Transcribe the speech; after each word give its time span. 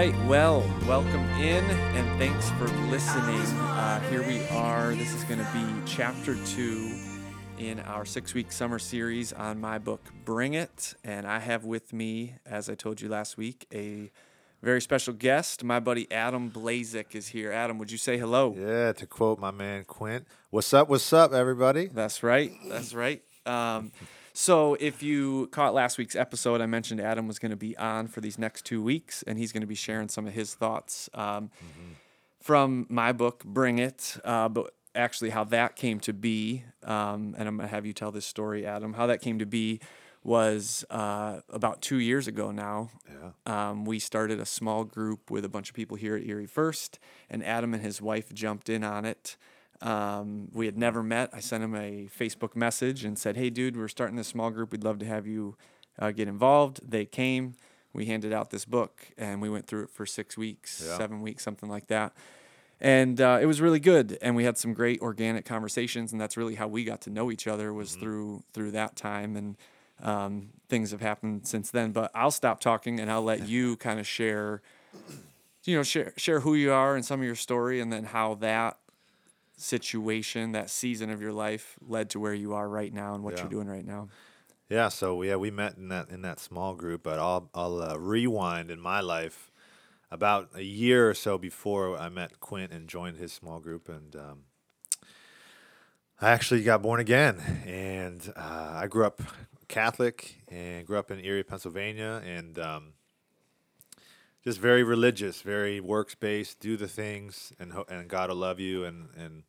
right. 0.00 0.26
Well, 0.26 0.60
welcome 0.88 1.20
in 1.42 1.62
and 1.62 2.18
thanks 2.18 2.48
for 2.52 2.66
listening. 2.88 3.42
Uh, 3.68 4.00
here 4.08 4.26
we 4.26 4.40
are. 4.48 4.94
This 4.94 5.12
is 5.12 5.24
going 5.24 5.40
to 5.40 5.50
be 5.52 5.62
chapter 5.84 6.36
two 6.46 6.94
in 7.58 7.80
our 7.80 8.06
six 8.06 8.32
week 8.32 8.50
summer 8.50 8.78
series 8.78 9.34
on 9.34 9.60
my 9.60 9.76
book, 9.76 10.00
Bring 10.24 10.54
It. 10.54 10.94
And 11.04 11.26
I 11.26 11.38
have 11.40 11.66
with 11.66 11.92
me, 11.92 12.36
as 12.46 12.70
I 12.70 12.76
told 12.76 13.02
you 13.02 13.10
last 13.10 13.36
week, 13.36 13.66
a 13.74 14.10
very 14.62 14.80
special 14.80 15.12
guest. 15.12 15.64
My 15.64 15.80
buddy 15.80 16.10
Adam 16.10 16.50
Blazek 16.50 17.14
is 17.14 17.28
here. 17.28 17.52
Adam, 17.52 17.76
would 17.76 17.92
you 17.92 17.98
say 17.98 18.16
hello? 18.16 18.54
Yeah, 18.58 18.94
to 18.94 19.06
quote 19.06 19.38
my 19.38 19.50
man 19.50 19.84
Quint, 19.84 20.26
what's 20.48 20.72
up, 20.72 20.88
what's 20.88 21.12
up, 21.12 21.34
everybody? 21.34 21.88
That's 21.88 22.22
right. 22.22 22.50
That's 22.70 22.94
right. 22.94 23.22
Um, 23.44 23.92
so, 24.32 24.74
if 24.80 25.02
you 25.02 25.48
caught 25.48 25.74
last 25.74 25.98
week's 25.98 26.16
episode, 26.16 26.60
I 26.60 26.66
mentioned 26.66 27.00
Adam 27.00 27.26
was 27.26 27.38
going 27.38 27.50
to 27.50 27.56
be 27.56 27.76
on 27.76 28.06
for 28.06 28.20
these 28.20 28.38
next 28.38 28.64
two 28.64 28.82
weeks, 28.82 29.22
and 29.24 29.38
he's 29.38 29.52
going 29.52 29.62
to 29.62 29.66
be 29.66 29.74
sharing 29.74 30.08
some 30.08 30.26
of 30.26 30.32
his 30.32 30.54
thoughts 30.54 31.10
um, 31.14 31.50
mm-hmm. 31.58 31.92
from 32.40 32.86
my 32.88 33.12
book, 33.12 33.44
Bring 33.44 33.78
It, 33.78 34.16
uh, 34.24 34.48
but 34.48 34.72
actually 34.94 35.30
how 35.30 35.44
that 35.44 35.76
came 35.76 36.00
to 36.00 36.12
be. 36.12 36.64
Um, 36.84 37.34
and 37.38 37.48
I'm 37.48 37.56
going 37.56 37.68
to 37.68 37.74
have 37.74 37.86
you 37.86 37.92
tell 37.92 38.12
this 38.12 38.26
story, 38.26 38.66
Adam. 38.66 38.94
How 38.94 39.06
that 39.06 39.20
came 39.20 39.38
to 39.38 39.46
be 39.46 39.80
was 40.22 40.84
uh, 40.90 41.40
about 41.48 41.80
two 41.80 41.96
years 41.96 42.28
ago 42.28 42.50
now. 42.50 42.90
Yeah. 43.08 43.70
Um, 43.70 43.84
we 43.84 43.98
started 43.98 44.38
a 44.38 44.46
small 44.46 44.84
group 44.84 45.30
with 45.30 45.44
a 45.44 45.48
bunch 45.48 45.70
of 45.70 45.74
people 45.74 45.96
here 45.96 46.16
at 46.16 46.26
Erie 46.26 46.46
First, 46.46 46.98
and 47.28 47.44
Adam 47.44 47.72
and 47.74 47.82
his 47.82 48.02
wife 48.02 48.32
jumped 48.32 48.68
in 48.68 48.84
on 48.84 49.04
it. 49.04 49.36
Um, 49.82 50.48
we 50.52 50.66
had 50.66 50.76
never 50.76 51.02
met. 51.02 51.30
I 51.32 51.40
sent 51.40 51.64
him 51.64 51.74
a 51.74 52.08
Facebook 52.16 52.54
message 52.54 53.04
and 53.04 53.18
said, 53.18 53.36
"Hey, 53.36 53.50
dude, 53.50 53.76
we're 53.76 53.88
starting 53.88 54.16
this 54.16 54.28
small 54.28 54.50
group. 54.50 54.72
We'd 54.72 54.84
love 54.84 54.98
to 54.98 55.06
have 55.06 55.26
you 55.26 55.56
uh, 55.98 56.10
get 56.10 56.28
involved." 56.28 56.80
They 56.88 57.06
came. 57.06 57.54
We 57.92 58.06
handed 58.06 58.32
out 58.32 58.50
this 58.50 58.64
book, 58.64 59.10
and 59.18 59.40
we 59.40 59.48
went 59.48 59.66
through 59.66 59.84
it 59.84 59.90
for 59.90 60.06
six 60.06 60.36
weeks, 60.36 60.82
yeah. 60.84 60.96
seven 60.96 61.22
weeks, 61.22 61.42
something 61.42 61.68
like 61.68 61.88
that. 61.88 62.12
And 62.80 63.20
uh, 63.20 63.38
it 63.40 63.46
was 63.46 63.60
really 63.60 63.80
good, 63.80 64.16
and 64.22 64.36
we 64.36 64.44
had 64.44 64.56
some 64.56 64.72
great 64.72 65.00
organic 65.00 65.44
conversations, 65.44 66.12
and 66.12 66.20
that's 66.20 66.36
really 66.36 66.54
how 66.54 66.68
we 66.68 66.84
got 66.84 67.02
to 67.02 67.10
know 67.10 67.30
each 67.30 67.46
other 67.46 67.72
was 67.74 67.90
mm-hmm. 67.90 68.00
through 68.00 68.42
through 68.52 68.70
that 68.72 68.96
time. 68.96 69.36
And 69.36 69.56
um, 70.02 70.50
things 70.68 70.90
have 70.92 71.00
happened 71.00 71.46
since 71.46 71.70
then. 71.70 71.92
But 71.92 72.10
I'll 72.14 72.30
stop 72.30 72.60
talking, 72.60 73.00
and 73.00 73.10
I'll 73.10 73.22
let 73.22 73.48
you 73.48 73.76
kind 73.78 74.00
of 74.00 74.06
share, 74.06 74.62
you 75.64 75.76
know, 75.76 75.82
share 75.82 76.14
share 76.16 76.40
who 76.40 76.54
you 76.54 76.72
are 76.72 76.96
and 76.96 77.04
some 77.04 77.20
of 77.20 77.26
your 77.26 77.34
story, 77.34 77.80
and 77.80 77.92
then 77.92 78.04
how 78.04 78.34
that 78.36 78.78
situation, 79.60 80.52
that 80.52 80.70
season 80.70 81.10
of 81.10 81.20
your 81.20 81.32
life 81.32 81.76
led 81.86 82.10
to 82.10 82.20
where 82.20 82.34
you 82.34 82.54
are 82.54 82.68
right 82.68 82.92
now 82.92 83.14
and 83.14 83.22
what 83.22 83.34
yeah. 83.34 83.42
you're 83.42 83.50
doing 83.50 83.68
right 83.68 83.84
now. 83.84 84.08
Yeah, 84.68 84.88
so 84.88 85.22
yeah, 85.22 85.36
we 85.36 85.50
met 85.50 85.76
in 85.76 85.88
that 85.88 86.10
in 86.10 86.22
that 86.22 86.38
small 86.38 86.74
group, 86.74 87.02
but 87.02 87.18
I'll 87.18 87.50
I'll 87.54 87.82
uh, 87.82 87.96
rewind 87.96 88.70
in 88.70 88.80
my 88.80 89.00
life 89.00 89.50
about 90.12 90.50
a 90.54 90.62
year 90.62 91.10
or 91.10 91.14
so 91.14 91.38
before 91.38 91.96
I 91.96 92.08
met 92.08 92.38
Quint 92.38 92.72
and 92.72 92.88
joined 92.88 93.16
his 93.16 93.32
small 93.32 93.58
group, 93.58 93.88
and 93.88 94.14
um, 94.14 94.38
I 96.20 96.30
actually 96.30 96.62
got 96.62 96.82
born 96.82 97.00
again, 97.00 97.40
and 97.66 98.32
uh, 98.36 98.72
I 98.74 98.86
grew 98.86 99.06
up 99.06 99.20
Catholic 99.66 100.36
and 100.48 100.86
grew 100.86 100.98
up 100.98 101.10
in 101.10 101.24
Erie, 101.24 101.42
Pennsylvania, 101.42 102.22
and 102.24 102.58
um, 102.58 102.92
just 104.44 104.60
very 104.60 104.82
religious, 104.82 105.42
very 105.42 105.80
works 105.80 106.14
based. 106.14 106.60
Do 106.60 106.76
the 106.76 106.88
things, 106.88 107.52
and 107.58 107.72
and 107.88 108.08
God 108.08 108.30
will 108.30 108.36
love 108.36 108.60
you, 108.60 108.84
and 108.84 109.08
and 109.16 109.42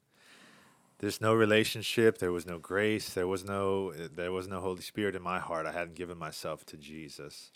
there's 1.02 1.20
no 1.20 1.34
relationship 1.34 2.20
there 2.20 2.32
was 2.32 2.46
no 2.46 2.60
grace 2.60 3.14
there 3.14 3.28
was 3.28 3.44
no 3.44 3.92
there 3.92 4.32
was 4.32 4.48
no 4.48 4.62
holy 4.62 4.82
spirit 4.82 5.16
in 5.16 5.22
my 5.22 5.40
heart. 5.40 5.66
I 5.66 5.72
hadn't 5.72 5.96
given 5.96 6.18
myself 6.18 6.66
to 6.68 6.78
jesus. 6.78 7.52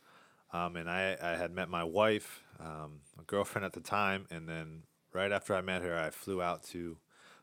Um, 0.52 0.76
and 0.76 0.90
I, 0.90 1.18
I 1.22 1.36
had 1.36 1.52
met 1.52 1.70
my 1.70 1.84
wife 1.84 2.42
um, 2.60 3.02
a 3.20 3.24
girlfriend 3.24 3.66
at 3.66 3.74
the 3.74 3.82
time 3.82 4.26
and 4.32 4.48
then 4.50 4.84
right 5.14 5.32
after 5.32 5.56
i 5.56 5.62
met 5.62 5.82
her 5.82 5.98
i 5.98 6.10
flew 6.10 6.42
out 6.42 6.64
to 6.64 6.98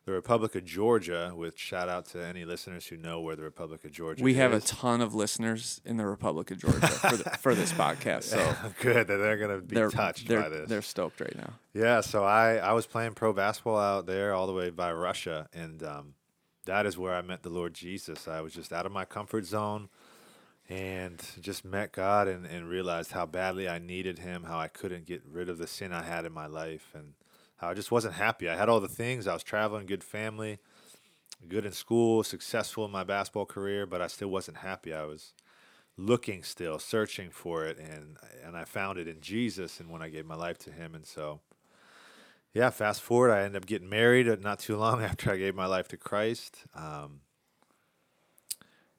the 0.05 0.13
Republic 0.13 0.55
of 0.55 0.65
Georgia, 0.65 1.33
which 1.35 1.59
shout 1.59 1.89
out 1.89 2.07
to 2.07 2.25
any 2.25 2.45
listeners 2.45 2.87
who 2.87 2.97
know 2.97 3.21
where 3.21 3.37
the 3.37 3.43
Republic 3.43 3.85
of 3.85 3.93
Georgia 3.93 4.23
we 4.23 4.33
is. 4.33 4.39
have 4.39 4.53
a 4.53 4.61
ton 4.61 5.01
of 5.01 5.15
listeners 5.15 5.81
in 5.85 5.97
the 5.97 6.07
Republic 6.07 6.51
of 6.51 6.59
Georgia 6.59 6.89
for, 6.89 7.17
the, 7.17 7.31
for 7.41 7.55
this 7.55 7.73
podcast. 7.73 8.25
So 8.25 8.55
good 8.81 9.07
that 9.07 9.17
they're 9.17 9.37
going 9.37 9.61
to 9.61 9.65
be 9.65 9.77
they're, 9.77 9.91
touched 9.91 10.27
they're, 10.27 10.43
by 10.43 10.49
this. 10.49 10.69
They're 10.69 10.83
stoked 10.83 11.21
right 11.21 11.37
now. 11.37 11.53
Yeah, 11.73 12.01
so 12.01 12.25
I, 12.25 12.57
I 12.57 12.73
was 12.73 12.87
playing 12.87 13.15
pro 13.15 13.33
basketball 13.33 13.79
out 13.79 14.07
there 14.07 14.35
all 14.35 14.47
the 14.47 14.53
way 14.53 14.71
by 14.71 14.93
Russia, 14.93 15.49
and 15.53 15.83
um, 15.85 16.15
that 16.65 16.85
is 16.85 16.99
where 16.99 17.15
I 17.15 17.23
met 17.23 17.43
the 17.43 17.51
Lord 17.51 17.75
Jesus. 17.75 18.27
I 18.27 18.41
was 18.41 18.53
just 18.53 18.73
out 18.73 18.87
of 18.87 18.93
my 18.93 19.05
comfort 19.05 19.45
zone 19.45 19.89
and 20.69 21.23
just 21.41 21.65
met 21.65 21.93
God 21.93 22.29
and, 22.29 22.47
and 22.47 22.69
realized 22.69 23.13
how 23.13 23.27
badly 23.27 23.69
I 23.69 23.79
needed 23.79 24.19
Him, 24.19 24.45
how 24.45 24.59
I 24.59 24.69
couldn't 24.69 25.07
get 25.07 25.23
rid 25.31 25.49
of 25.49 25.59
the 25.59 25.67
sin 25.67 25.93
I 25.93 26.03
had 26.03 26.25
in 26.25 26.33
my 26.33 26.47
life. 26.47 26.89
And 26.95 27.15
I 27.63 27.75
just 27.75 27.93
wasn't 27.93 28.15
happy. 28.15 28.49
I 28.49 28.57
had 28.57 28.69
all 28.69 28.81
the 28.81 28.89
things. 28.89 29.27
I 29.27 29.35
was 29.35 29.43
traveling, 29.43 29.87
good 29.87 30.03
family, 30.03 30.59
good 31.49 31.65
in 31.65 31.73
school, 31.73 32.23
successful 32.23 32.85
in 32.85 32.91
my 32.91 33.05
basketball 33.05 33.47
career, 33.47 33.87
but 33.87 34.03
I 34.03 34.09
still 34.09 34.29
wasn't 34.29 34.59
happy. 34.59 34.93
I 34.93 35.05
was 35.05 35.33
looking 35.97 36.43
still, 36.43 36.79
searching 36.79 37.31
for 37.31 37.65
it, 37.65 37.79
and 37.79 38.17
and 38.45 38.57
I 38.57 38.65
found 38.65 38.99
it 38.99 39.07
in 39.09 39.21
Jesus. 39.21 39.81
And 39.81 39.91
when 39.91 40.03
I 40.03 40.09
gave 40.09 40.27
my 40.27 40.35
life 40.35 40.59
to 40.59 40.73
Him, 40.73 40.95
and 40.95 41.07
so 41.07 41.41
yeah, 42.55 42.71
fast 42.71 43.01
forward, 43.01 43.31
I 43.31 43.41
ended 43.41 43.57
up 43.63 43.67
getting 43.67 43.89
married 43.89 44.27
not 44.43 44.59
too 44.59 44.77
long 44.77 45.03
after 45.03 45.33
I 45.33 45.37
gave 45.37 45.55
my 45.55 45.67
life 45.67 45.89
to 45.89 45.97
Christ. 45.97 46.65
Um, 46.75 47.21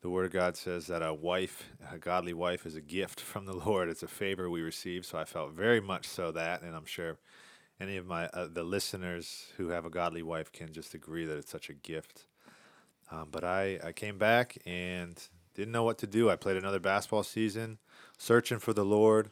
the 0.01 0.09
Word 0.09 0.25
of 0.25 0.33
God 0.33 0.57
says 0.57 0.87
that 0.87 1.01
a 1.01 1.13
wife, 1.13 1.69
a 1.91 1.97
godly 1.97 2.33
wife, 2.33 2.65
is 2.65 2.75
a 2.75 2.81
gift 2.81 3.19
from 3.21 3.45
the 3.45 3.55
Lord. 3.55 3.89
It's 3.89 4.03
a 4.03 4.07
favor 4.07 4.49
we 4.49 4.61
receive. 4.61 5.05
So 5.05 5.17
I 5.17 5.25
felt 5.25 5.51
very 5.51 5.79
much 5.79 6.07
so 6.07 6.31
that, 6.31 6.61
and 6.61 6.75
I'm 6.75 6.85
sure 6.85 7.17
any 7.83 7.97
of 7.97 8.07
my 8.07 8.27
uh, 8.27 8.47
the 8.51 8.63
listeners 8.63 9.47
who 9.57 9.69
have 9.69 9.85
a 9.85 9.89
godly 9.89 10.23
wife 10.23 10.51
can 10.51 10.71
just 10.71 10.93
agree 10.93 11.25
that 11.25 11.37
it's 11.37 11.51
such 11.51 11.69
a 11.69 11.73
gift. 11.73 12.25
Um, 13.11 13.27
but 13.31 13.43
I, 13.43 13.79
I 13.83 13.91
came 13.91 14.17
back 14.17 14.57
and 14.65 15.21
didn't 15.53 15.71
know 15.71 15.83
what 15.83 15.99
to 15.99 16.07
do. 16.07 16.29
I 16.29 16.35
played 16.35 16.57
another 16.57 16.79
basketball 16.79 17.23
season, 17.23 17.77
searching 18.17 18.59
for 18.59 18.73
the 18.73 18.85
Lord. 18.85 19.29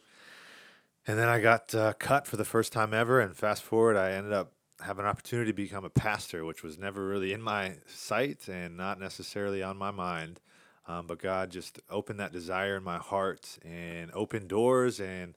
And 1.08 1.18
then 1.18 1.30
I 1.30 1.40
got 1.40 1.74
uh, 1.74 1.94
cut 1.94 2.28
for 2.28 2.38
the 2.38 2.46
first 2.46 2.72
time 2.72 2.94
ever. 2.94 3.20
And 3.20 3.36
fast 3.36 3.64
forward, 3.64 3.98
I 3.98 4.12
ended 4.12 4.34
up 4.34 4.52
having 4.82 5.06
an 5.06 5.10
opportunity 5.10 5.52
to 5.52 5.56
become 5.56 5.86
a 5.86 5.90
pastor, 5.90 6.46
which 6.46 6.62
was 6.62 6.78
never 6.78 7.08
really 7.08 7.34
in 7.34 7.42
my 7.42 7.76
sight 7.88 8.48
and 8.48 8.78
not 8.78 9.00
necessarily 9.00 9.64
on 9.64 9.78
my 9.78 9.92
mind. 9.92 10.40
Um, 10.88 11.08
but 11.08 11.20
God 11.20 11.52
just 11.52 11.80
opened 11.90 12.20
that 12.20 12.32
desire 12.32 12.76
in 12.76 12.84
my 12.84 12.98
heart 12.98 13.58
and 13.64 14.12
opened 14.14 14.50
doors 14.50 15.00
and 15.00 15.36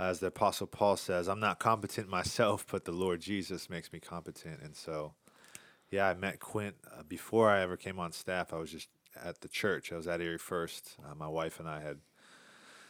as 0.00 0.20
the 0.20 0.28
Apostle 0.28 0.66
Paul 0.66 0.96
says, 0.96 1.28
I'm 1.28 1.40
not 1.40 1.58
competent 1.58 2.08
myself, 2.08 2.66
but 2.70 2.86
the 2.86 2.92
Lord 2.92 3.20
Jesus 3.20 3.68
makes 3.68 3.92
me 3.92 4.00
competent. 4.00 4.60
And 4.62 4.74
so, 4.74 5.12
yeah, 5.90 6.08
I 6.08 6.14
met 6.14 6.40
Quint 6.40 6.76
uh, 6.90 7.02
before 7.06 7.50
I 7.50 7.60
ever 7.60 7.76
came 7.76 7.98
on 7.98 8.12
staff. 8.12 8.54
I 8.54 8.58
was 8.58 8.72
just 8.72 8.88
at 9.22 9.42
the 9.42 9.48
church. 9.48 9.92
I 9.92 9.96
was 9.96 10.06
at 10.06 10.22
Erie 10.22 10.38
First. 10.38 10.96
Uh, 11.04 11.14
my 11.14 11.28
wife 11.28 11.60
and 11.60 11.68
I 11.68 11.82
had 11.82 11.98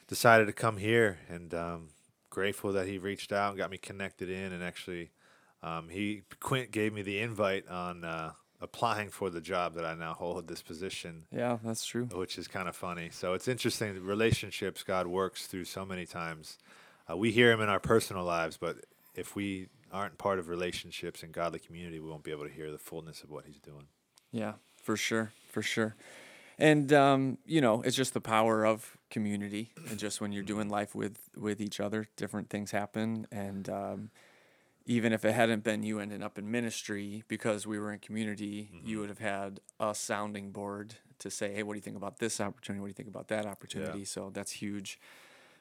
decided 0.06 0.46
to 0.46 0.52
come 0.52 0.76
here, 0.76 1.18
and 1.28 1.52
um, 1.52 1.88
grateful 2.30 2.72
that 2.72 2.86
he 2.86 2.96
reached 2.98 3.32
out 3.32 3.50
and 3.50 3.58
got 3.58 3.70
me 3.70 3.78
connected 3.78 4.30
in. 4.30 4.52
And 4.52 4.62
actually, 4.62 5.10
um, 5.64 5.88
he 5.88 6.22
Quint 6.38 6.70
gave 6.70 6.92
me 6.92 7.02
the 7.02 7.18
invite 7.18 7.68
on 7.68 8.04
uh, 8.04 8.32
applying 8.60 9.10
for 9.10 9.30
the 9.30 9.40
job 9.40 9.74
that 9.74 9.84
I 9.84 9.94
now 9.94 10.14
hold 10.14 10.46
this 10.46 10.62
position. 10.62 11.24
Yeah, 11.32 11.58
that's 11.64 11.84
true. 11.84 12.06
Which 12.12 12.38
is 12.38 12.46
kind 12.46 12.68
of 12.68 12.76
funny. 12.76 13.08
So 13.10 13.34
it's 13.34 13.48
interesting. 13.48 14.00
Relationships 14.00 14.84
God 14.84 15.08
works 15.08 15.48
through 15.48 15.64
so 15.64 15.84
many 15.84 16.06
times 16.06 16.58
uh, 17.10 17.16
we 17.16 17.30
hear 17.30 17.50
him 17.50 17.60
in 17.60 17.68
our 17.68 17.80
personal 17.80 18.24
lives, 18.24 18.56
but 18.56 18.84
if 19.14 19.34
we 19.34 19.68
aren't 19.92 20.18
part 20.18 20.38
of 20.38 20.48
relationships 20.48 21.22
and 21.22 21.32
godly 21.32 21.58
community, 21.58 21.98
we 21.98 22.08
won't 22.08 22.22
be 22.22 22.30
able 22.30 22.44
to 22.44 22.52
hear 22.52 22.70
the 22.70 22.78
fullness 22.78 23.22
of 23.22 23.30
what 23.30 23.44
he's 23.46 23.58
doing. 23.58 23.86
Yeah, 24.32 24.54
for 24.82 24.96
sure, 24.96 25.32
for 25.50 25.62
sure. 25.62 25.96
And 26.58 26.92
um, 26.92 27.38
you 27.46 27.60
know, 27.60 27.82
it's 27.82 27.96
just 27.96 28.14
the 28.14 28.20
power 28.20 28.64
of 28.66 28.96
community, 29.08 29.72
and 29.88 29.98
just 29.98 30.20
when 30.20 30.30
you're 30.30 30.42
doing 30.42 30.68
life 30.68 30.94
with 30.94 31.18
with 31.36 31.60
each 31.60 31.80
other, 31.80 32.06
different 32.16 32.50
things 32.50 32.70
happen. 32.70 33.26
And 33.32 33.68
um, 33.68 34.10
even 34.84 35.12
if 35.12 35.24
it 35.24 35.32
hadn't 35.32 35.64
been 35.64 35.82
you 35.82 36.00
ending 36.00 36.22
up 36.22 36.38
in 36.38 36.50
ministry 36.50 37.24
because 37.28 37.66
we 37.66 37.78
were 37.78 37.92
in 37.92 37.98
community, 37.98 38.70
mm-hmm. 38.74 38.86
you 38.86 39.00
would 39.00 39.08
have 39.08 39.18
had 39.18 39.60
a 39.80 39.94
sounding 39.94 40.50
board 40.52 40.94
to 41.20 41.30
say, 41.30 41.54
"Hey, 41.54 41.62
what 41.62 41.72
do 41.72 41.78
you 41.78 41.82
think 41.82 41.96
about 41.96 42.18
this 42.18 42.40
opportunity? 42.40 42.80
What 42.80 42.86
do 42.86 42.90
you 42.90 42.94
think 42.94 43.08
about 43.08 43.28
that 43.28 43.46
opportunity?" 43.46 44.00
Yeah. 44.00 44.04
So 44.04 44.30
that's 44.32 44.52
huge 44.52 45.00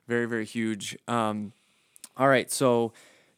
very 0.10 0.26
very 0.26 0.46
huge. 0.46 0.98
Um, 1.08 1.54
all 2.18 2.28
right, 2.28 2.52
so 2.52 2.92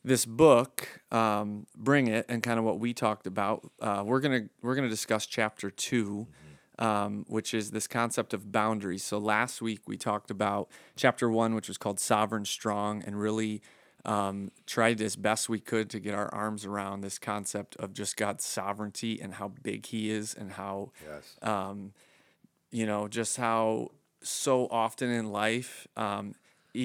this 0.03 0.25
book, 0.25 1.01
um, 1.12 1.68
bring 1.77 2.07
it, 2.07 2.25
and 2.27 2.41
kind 2.41 2.57
of 2.57 2.65
what 2.65 2.79
we 2.79 2.94
talked 2.94 3.27
about. 3.27 3.69
Uh, 3.79 4.03
we're 4.06 4.21
gonna 4.21 4.45
we're 4.63 4.75
gonna 4.75 4.89
discuss 4.89 5.25
chapter 5.27 5.69
2 5.69 6.06
mm-hmm. 6.27 6.83
um, 6.83 7.25
which 7.27 7.53
is 7.53 7.71
this 7.71 7.88
concept 7.88 8.33
of 8.33 8.51
boundaries. 8.51 9.03
So 9.03 9.19
last 9.19 9.62
week 9.62 9.81
we 9.85 9.97
talked 9.97 10.31
about 10.31 10.69
chapter 10.95 11.29
one, 11.29 11.53
which 11.53 11.68
was 11.68 11.77
called 11.77 12.00
Sovereign 12.00 12.45
Strong, 12.45 13.03
and 13.06 13.19
really 13.19 13.62
um, 14.06 14.51
tried 14.65 15.00
as 15.01 15.15
best 15.15 15.50
we 15.50 15.59
could 15.59 15.89
to 15.91 16.00
get 16.00 16.15
our 16.15 16.33
arms 16.33 16.65
around 16.65 17.01
this 17.01 17.19
concept 17.19 17.75
of 17.75 17.94
just 17.94 18.17
God's 18.17 18.44
sovereignty 18.44 19.21
and 19.21 19.35
how 19.35 19.50
big 19.50 19.85
He 19.88 20.09
is, 20.09 20.33
and 20.33 20.53
how, 20.53 20.91
yes. 21.07 21.35
um, 21.44 21.94
you 22.71 22.85
know, 22.88 23.07
just 23.07 23.38
how 23.38 23.91
so 24.24 24.67
often 24.71 25.12
in 25.12 25.31
life, 25.31 25.88
um, 25.95 26.33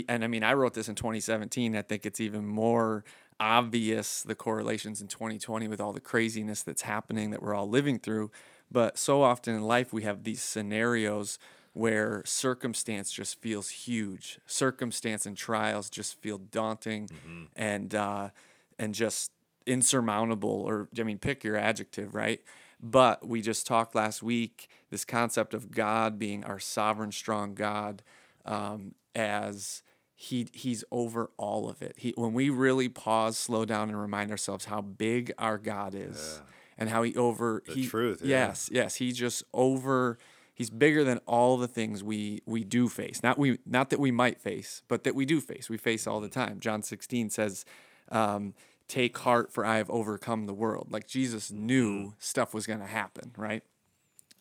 and 0.08 0.24
I 0.24 0.26
mean, 0.26 0.42
I 0.42 0.54
wrote 0.54 0.74
this 0.74 0.88
in 0.88 0.94
2017. 0.94 1.76
I 1.76 1.82
think 1.82 2.06
it's 2.06 2.20
even 2.20 2.46
more 2.46 3.04
obvious 3.38 4.22
the 4.22 4.34
correlations 4.34 5.00
in 5.00 5.08
2020 5.08 5.68
with 5.68 5.80
all 5.80 5.92
the 5.92 6.00
craziness 6.00 6.62
that's 6.62 6.82
happening 6.82 7.30
that 7.30 7.42
we're 7.42 7.54
all 7.54 7.68
living 7.68 7.98
through. 7.98 8.30
But 8.70 8.98
so 8.98 9.22
often 9.22 9.54
in 9.54 9.62
life, 9.62 9.92
we 9.92 10.02
have 10.02 10.24
these 10.24 10.42
scenarios 10.42 11.38
where 11.72 12.22
circumstance 12.24 13.12
just 13.12 13.40
feels 13.40 13.68
huge. 13.68 14.40
Circumstance 14.46 15.26
and 15.26 15.36
trials 15.36 15.90
just 15.90 16.20
feel 16.20 16.38
daunting 16.38 17.08
and 17.54 17.94
uh, 17.94 18.30
and 18.78 18.94
just 18.94 19.30
insurmountable. 19.66 20.62
Or 20.66 20.88
I 20.98 21.02
mean, 21.02 21.18
pick 21.18 21.44
your 21.44 21.56
adjective, 21.56 22.14
right? 22.14 22.40
But 22.80 23.26
we 23.26 23.40
just 23.40 23.66
talked 23.66 23.94
last 23.94 24.22
week 24.22 24.68
this 24.90 25.04
concept 25.04 25.54
of 25.54 25.70
God 25.70 26.18
being 26.18 26.44
our 26.44 26.58
sovereign, 26.58 27.12
strong 27.12 27.54
God, 27.54 28.02
um, 28.44 28.94
as 29.16 29.82
he 30.14 30.46
he's 30.52 30.84
over 30.92 31.30
all 31.36 31.68
of 31.68 31.82
it. 31.82 31.94
He 31.96 32.12
when 32.16 32.32
we 32.32 32.50
really 32.50 32.88
pause, 32.88 33.36
slow 33.36 33.64
down, 33.64 33.88
and 33.88 34.00
remind 34.00 34.30
ourselves 34.30 34.66
how 34.66 34.80
big 34.80 35.32
our 35.38 35.58
God 35.58 35.94
is, 35.96 36.40
and 36.78 36.88
how 36.88 37.02
he 37.02 37.16
over 37.16 37.62
The 37.66 37.72
he 37.72 37.86
truth, 37.88 38.20
yeah. 38.22 38.46
yes 38.46 38.68
yes 38.72 38.94
he 38.96 39.10
just 39.10 39.42
over 39.52 40.18
he's 40.54 40.70
bigger 40.70 41.02
than 41.02 41.18
all 41.26 41.56
the 41.56 41.68
things 41.68 42.04
we 42.04 42.42
we 42.46 42.62
do 42.62 42.88
face. 42.88 43.22
Not 43.22 43.38
we 43.38 43.58
not 43.66 43.90
that 43.90 43.98
we 43.98 44.10
might 44.10 44.40
face, 44.40 44.82
but 44.86 45.02
that 45.04 45.14
we 45.14 45.24
do 45.26 45.40
face. 45.40 45.68
We 45.68 45.76
face 45.76 46.06
all 46.06 46.20
the 46.20 46.28
time. 46.28 46.60
John 46.60 46.82
sixteen 46.82 47.30
says. 47.30 47.64
Um, 48.10 48.54
Take 48.88 49.18
heart, 49.18 49.52
for 49.52 49.66
I 49.66 49.78
have 49.78 49.90
overcome 49.90 50.46
the 50.46 50.54
world. 50.54 50.92
Like 50.92 51.08
Jesus 51.08 51.50
knew 51.50 52.14
stuff 52.20 52.54
was 52.54 52.68
going 52.68 52.78
to 52.78 52.86
happen, 52.86 53.32
right? 53.36 53.64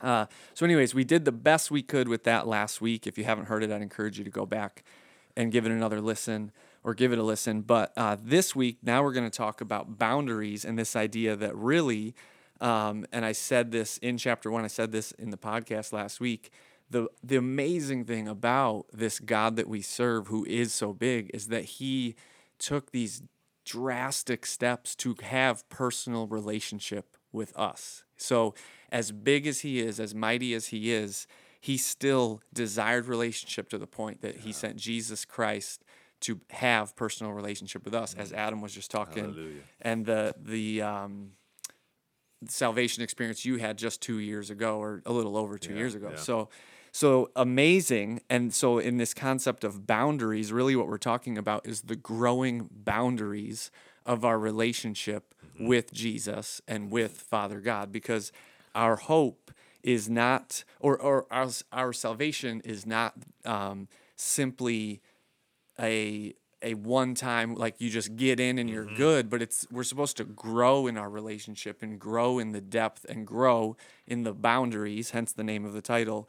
Uh, 0.06 0.28
so, 0.54 0.66
anyways, 0.66 0.94
we 0.94 1.04
did 1.04 1.26
the 1.26 1.32
best 1.32 1.72
we 1.72 1.82
could 1.82 2.08
with 2.08 2.26
that 2.26 2.48
last 2.48 2.80
week. 2.80 3.08
If 3.08 3.18
you 3.18 3.24
haven't 3.24 3.46
heard 3.46 3.64
it, 3.64 3.72
I'd 3.72 3.82
encourage 3.82 4.20
you 4.20 4.24
to 4.24 4.30
go 4.30 4.46
back 4.46 4.84
and 5.36 5.52
give 5.52 5.66
it 5.66 5.72
another 5.72 6.00
listen 6.00 6.52
or 6.84 6.94
give 6.94 7.12
it 7.12 7.18
a 7.18 7.24
listen. 7.24 7.62
But 7.62 7.92
uh, 7.98 8.16
this 8.22 8.56
week, 8.56 8.78
now 8.84 9.02
we're 9.02 9.14
going 9.14 9.30
to 9.30 9.36
talk 9.36 9.62
about 9.62 9.98
boundaries 9.98 10.64
and 10.64 10.78
this 10.78 10.96
idea 10.96 11.36
that 11.36 11.56
really, 11.56 12.14
um, 12.62 13.08
and 13.12 13.26
I 13.26 13.32
said 13.32 13.72
this 13.72 13.98
in 13.98 14.20
chapter 14.20 14.52
one, 14.52 14.64
I 14.64 14.68
said 14.68 14.92
this 14.92 15.12
in 15.14 15.32
the 15.32 15.38
podcast 15.38 15.92
last 15.92 16.20
week. 16.20 16.52
The, 16.88 17.08
the 17.24 17.38
amazing 17.38 18.06
thing 18.06 18.28
about 18.28 18.86
this 18.94 19.20
God 19.20 19.56
that 19.56 19.68
we 19.68 19.82
serve, 19.82 20.28
who 20.28 20.46
is 20.46 20.72
so 20.72 20.94
big, 20.94 21.32
is 21.34 21.48
that 21.48 21.66
he 21.66 22.16
took 22.60 22.92
these 22.92 23.24
drastic 23.66 24.46
steps 24.46 24.96
to 24.98 25.16
have 25.24 25.68
personal 25.70 26.28
relationship 26.28 27.18
with 27.32 27.58
us. 27.58 28.04
So 28.18 28.54
as 28.92 29.12
big 29.12 29.48
as 29.48 29.62
he 29.62 29.80
is, 29.80 30.00
as 30.00 30.14
mighty 30.16 30.54
as 30.54 30.68
he 30.68 30.92
is, 30.92 31.28
he 31.60 31.78
still 31.78 32.42
desired 32.54 33.08
relationship 33.08 33.70
to 33.70 33.78
the 33.78 33.88
point 33.88 34.22
that 34.22 34.38
he 34.38 34.52
sent 34.52 34.76
Jesus 34.78 35.26
Christ 35.26 35.84
to 36.22 36.40
have 36.52 36.96
personal 36.96 37.34
relationship 37.34 37.84
with 37.86 37.94
us, 37.94 38.16
as 38.18 38.32
Adam 38.32 38.62
was 38.62 38.74
just 38.74 38.90
talking, 38.92 39.26
Hallelujah. 39.26 39.62
and 39.82 40.06
the 40.06 40.34
the 40.42 40.82
um, 40.82 41.32
salvation 42.48 43.04
experience 43.04 43.46
you 43.46 43.58
had 43.58 43.78
just 43.78 44.02
two 44.02 44.20
years 44.20 44.50
ago, 44.50 44.78
or 44.80 45.02
a 45.06 45.12
little 45.14 45.38
over 45.38 45.58
two 45.58 45.72
Yeah, 45.74 45.80
years 45.80 45.96
ago. 45.96 46.10
yeah. 46.12 46.18
So, 46.18 46.50
so 46.92 47.30
amazing. 47.36 48.22
And 48.30 48.54
so, 48.54 48.78
in 48.80 48.98
this 48.98 49.14
concept 49.14 49.64
of 49.64 49.86
boundaries, 49.88 50.52
really 50.52 50.76
what 50.76 50.88
we're 50.88 50.98
talking 50.98 51.38
about 51.38 51.68
is 51.68 51.82
the 51.82 51.96
growing 51.96 52.70
boundaries 52.72 53.72
of 54.06 54.24
our 54.24 54.38
relationship 54.40 55.32
Mm-hmm. 55.56 55.68
with 55.68 55.94
Jesus 55.94 56.60
and 56.68 56.92
with 56.92 57.14
Father 57.22 57.62
God, 57.62 57.90
because 57.90 58.34
our 58.76 58.98
hope 58.98 59.52
is 59.84 60.10
not, 60.10 60.64
or, 60.80 60.98
or 60.98 61.26
our, 61.32 61.48
our 61.72 61.94
salvation 61.94 62.62
is 62.66 62.86
not 62.86 63.14
um, 63.46 63.88
simply 64.16 65.02
a 65.80 66.34
a 66.62 66.74
one 66.74 67.14
time 67.14 67.54
like 67.54 67.76
you 67.80 67.90
just 67.90 68.16
get 68.16 68.40
in 68.40 68.58
and 68.58 68.70
you're 68.70 68.86
good 68.96 69.30
but 69.30 69.42
it's 69.42 69.68
we're 69.70 69.84
supposed 69.84 70.18
to 70.18 70.24
grow 70.24 70.88
in 70.88 70.98
our 70.98 71.10
relationship 71.10 71.84
and 71.84 72.00
grow 72.00 72.40
in 72.40 72.54
the 72.54 72.62
depth 72.62 73.06
and 73.08 73.28
grow 73.28 73.76
in 74.08 74.24
the 74.24 74.34
boundaries 74.34 75.12
hence 75.12 75.34
the 75.34 75.44
name 75.44 75.66
of 75.66 75.74
the 75.74 75.82
title 75.82 76.28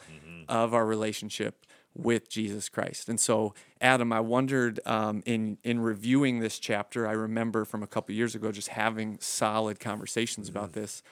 of 0.48 0.74
our 0.74 0.84
relationship 0.84 1.64
with 1.94 2.28
Jesus 2.28 2.68
Christ. 2.68 3.08
And 3.08 3.18
so 3.18 3.54
Adam 3.80 4.12
I 4.12 4.20
wondered 4.20 4.80
um, 4.84 5.22
in 5.24 5.58
in 5.64 5.80
reviewing 5.80 6.40
this 6.40 6.58
chapter 6.58 7.06
I 7.06 7.12
remember 7.12 7.64
from 7.64 7.82
a 7.82 7.86
couple 7.86 8.14
years 8.14 8.34
ago 8.34 8.52
just 8.52 8.68
having 8.68 9.18
solid 9.20 9.80
conversations 9.80 10.48
about 10.48 10.74
this 10.74 11.02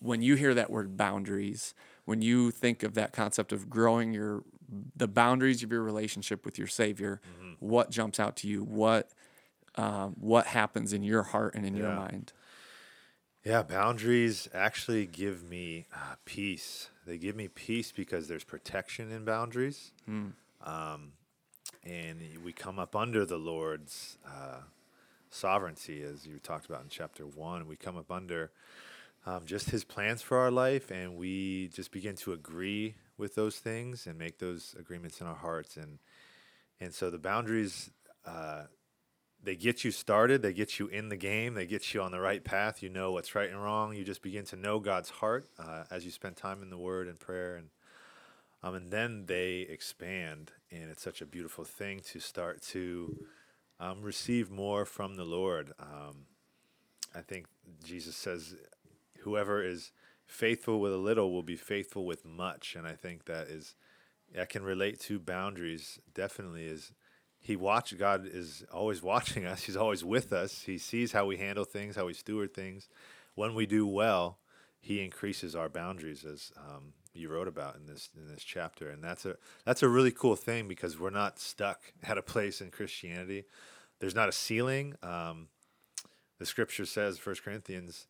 when 0.00 0.22
you 0.22 0.34
hear 0.36 0.54
that 0.54 0.70
word 0.70 0.96
boundaries, 0.96 1.74
when 2.04 2.22
you 2.22 2.50
think 2.50 2.82
of 2.82 2.94
that 2.94 3.12
concept 3.12 3.52
of 3.52 3.68
growing 3.68 4.12
your 4.12 4.44
the 4.96 5.08
boundaries 5.08 5.62
of 5.62 5.70
your 5.70 5.82
relationship 5.82 6.44
with 6.44 6.56
your 6.58 6.66
Savior, 6.68 7.20
what 7.58 7.90
jumps 7.90 8.18
out 8.18 8.36
to 8.36 8.48
you? 8.48 8.62
What 8.62 9.10
um, 9.76 10.16
what 10.20 10.46
happens 10.46 10.92
in 10.92 11.02
your 11.02 11.22
heart 11.24 11.54
and 11.54 11.64
in 11.66 11.74
your 11.76 11.88
mind? 11.96 12.32
Yeah, 13.44 13.62
boundaries 13.62 14.48
actually 14.54 15.06
give 15.06 15.42
me 15.42 15.86
uh, 15.92 16.14
peace. 16.24 16.90
They 17.06 17.18
give 17.18 17.34
me 17.34 17.48
peace 17.48 17.90
because 17.90 18.28
there's 18.28 18.44
protection 18.44 19.10
in 19.10 19.24
boundaries. 19.24 19.92
Um, 20.64 21.12
and 21.84 22.20
we 22.44 22.52
come 22.52 22.78
up 22.78 22.94
under 22.94 23.24
the 23.26 23.38
Lord's 23.38 24.16
uh, 24.24 24.60
sovereignty, 25.30 26.02
as 26.02 26.24
you 26.26 26.38
talked 26.38 26.66
about 26.66 26.82
in 26.82 26.88
chapter 26.88 27.26
one. 27.26 27.66
We 27.66 27.74
come 27.74 27.96
up 27.96 28.12
under 28.12 28.52
um, 29.26 29.44
just 29.44 29.70
his 29.70 29.84
plans 29.84 30.22
for 30.22 30.38
our 30.38 30.50
life, 30.50 30.90
and 30.90 31.16
we 31.16 31.68
just 31.68 31.92
begin 31.92 32.16
to 32.16 32.32
agree 32.32 32.96
with 33.16 33.34
those 33.34 33.58
things 33.58 34.06
and 34.06 34.18
make 34.18 34.38
those 34.38 34.74
agreements 34.78 35.20
in 35.20 35.26
our 35.26 35.34
hearts. 35.36 35.76
And, 35.76 35.98
and 36.80 36.92
so 36.94 37.10
the 37.10 37.18
boundaries. 37.18 37.90
Uh, 38.24 38.64
they 39.44 39.56
get 39.56 39.82
you 39.82 39.90
started, 39.90 40.40
they 40.40 40.52
get 40.52 40.78
you 40.78 40.86
in 40.86 41.08
the 41.08 41.16
game, 41.16 41.54
they 41.54 41.66
get 41.66 41.92
you 41.92 42.00
on 42.00 42.12
the 42.12 42.20
right 42.20 42.44
path. 42.44 42.82
You 42.82 42.88
know 42.88 43.10
what's 43.10 43.34
right 43.34 43.50
and 43.50 43.60
wrong. 43.60 43.94
You 43.94 44.04
just 44.04 44.22
begin 44.22 44.44
to 44.46 44.56
know 44.56 44.78
God's 44.78 45.10
heart 45.10 45.48
uh, 45.58 45.84
as 45.90 46.04
you 46.04 46.12
spend 46.12 46.36
time 46.36 46.62
in 46.62 46.70
the 46.70 46.78
Word 46.78 47.08
and 47.08 47.18
prayer, 47.18 47.56
and 47.56 47.68
um, 48.62 48.76
and 48.76 48.90
then 48.92 49.26
they 49.26 49.66
expand, 49.68 50.52
and 50.70 50.90
it's 50.90 51.02
such 51.02 51.20
a 51.20 51.26
beautiful 51.26 51.64
thing 51.64 52.00
to 52.12 52.20
start 52.20 52.62
to 52.62 53.24
um, 53.80 54.02
receive 54.02 54.50
more 54.50 54.84
from 54.84 55.16
the 55.16 55.24
Lord. 55.24 55.72
Um, 55.80 56.26
I 57.12 57.22
think 57.22 57.46
Jesus 57.84 58.14
says, 58.14 58.54
"Whoever 59.22 59.62
is 59.62 59.92
faithful 60.24 60.80
with 60.80 60.92
a 60.92 60.98
little 60.98 61.32
will 61.32 61.42
be 61.42 61.56
faithful 61.56 62.04
with 62.04 62.24
much," 62.24 62.74
and 62.76 62.86
I 62.86 62.94
think 62.94 63.24
that 63.26 63.48
is 63.48 63.74
that 64.32 64.48
can 64.48 64.62
relate 64.62 65.00
to 65.00 65.18
boundaries. 65.18 65.98
Definitely 66.14 66.66
is 66.66 66.92
he 67.42 67.56
watch 67.56 67.96
God 67.98 68.24
is 68.24 68.64
always 68.72 69.02
watching 69.12 69.44
us. 69.44 69.64
He's 69.64 69.76
always 69.76 70.04
with 70.04 70.32
us. 70.32 70.62
He 70.62 70.78
sees 70.78 71.12
how 71.12 71.26
we 71.26 71.36
handle 71.36 71.64
things, 71.64 71.96
how 71.96 72.06
we 72.06 72.14
steward 72.14 72.54
things. 72.54 72.88
When 73.34 73.54
we 73.54 73.66
do 73.66 73.86
well, 73.86 74.38
He 74.80 75.02
increases 75.02 75.56
our 75.56 75.68
boundaries, 75.68 76.24
as 76.24 76.52
um, 76.56 76.92
you 77.12 77.28
wrote 77.28 77.48
about 77.48 77.76
in 77.76 77.86
this 77.86 78.10
in 78.16 78.28
this 78.28 78.44
chapter, 78.44 78.88
and 78.88 79.02
that's 79.02 79.26
a 79.26 79.36
that's 79.64 79.82
a 79.82 79.88
really 79.88 80.12
cool 80.12 80.36
thing 80.36 80.68
because 80.68 80.98
we're 80.98 81.10
not 81.10 81.38
stuck 81.38 81.92
at 82.04 82.16
a 82.16 82.22
place 82.22 82.60
in 82.60 82.70
Christianity. 82.70 83.44
There's 83.98 84.14
not 84.14 84.28
a 84.28 84.32
ceiling. 84.32 84.94
Um, 85.02 85.48
the 86.38 86.46
Scripture 86.46 86.86
says, 86.86 87.18
First 87.18 87.44
Corinthians 87.44 88.08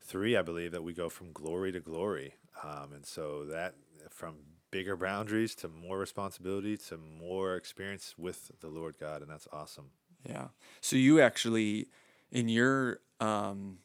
three, 0.00 0.36
I 0.36 0.42
believe, 0.42 0.72
that 0.72 0.82
we 0.82 0.92
go 0.92 1.08
from 1.08 1.32
glory 1.32 1.72
to 1.72 1.80
glory, 1.80 2.34
um, 2.62 2.92
and 2.94 3.04
so 3.04 3.44
that 3.46 3.74
from 4.10 4.36
bigger 4.70 4.96
boundaries 4.96 5.54
to 5.56 5.68
more 5.68 5.98
responsibility 5.98 6.76
to 6.76 6.98
more 6.98 7.56
experience 7.56 8.14
with 8.18 8.50
the 8.60 8.68
Lord 8.68 8.96
God, 8.98 9.22
and 9.22 9.30
that's 9.30 9.48
awesome. 9.52 9.90
Yeah. 10.28 10.48
So 10.80 10.96
you 10.96 11.20
actually, 11.20 11.88
in 12.30 12.48
your, 12.48 13.00
um, 13.20 13.78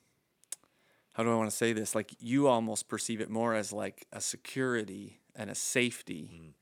how 1.13 1.23
do 1.23 1.31
I 1.31 1.35
want 1.35 1.49
to 1.49 1.55
say 1.55 1.73
this? 1.73 1.95
Like 1.95 2.11
you 2.19 2.47
almost 2.47 2.87
perceive 2.87 3.21
it 3.21 3.29
more 3.29 3.53
as 3.53 3.71
like 3.71 4.05
a 4.11 4.19
security 4.19 5.19
and 5.35 5.49
a 5.49 5.55
safety 5.55 6.55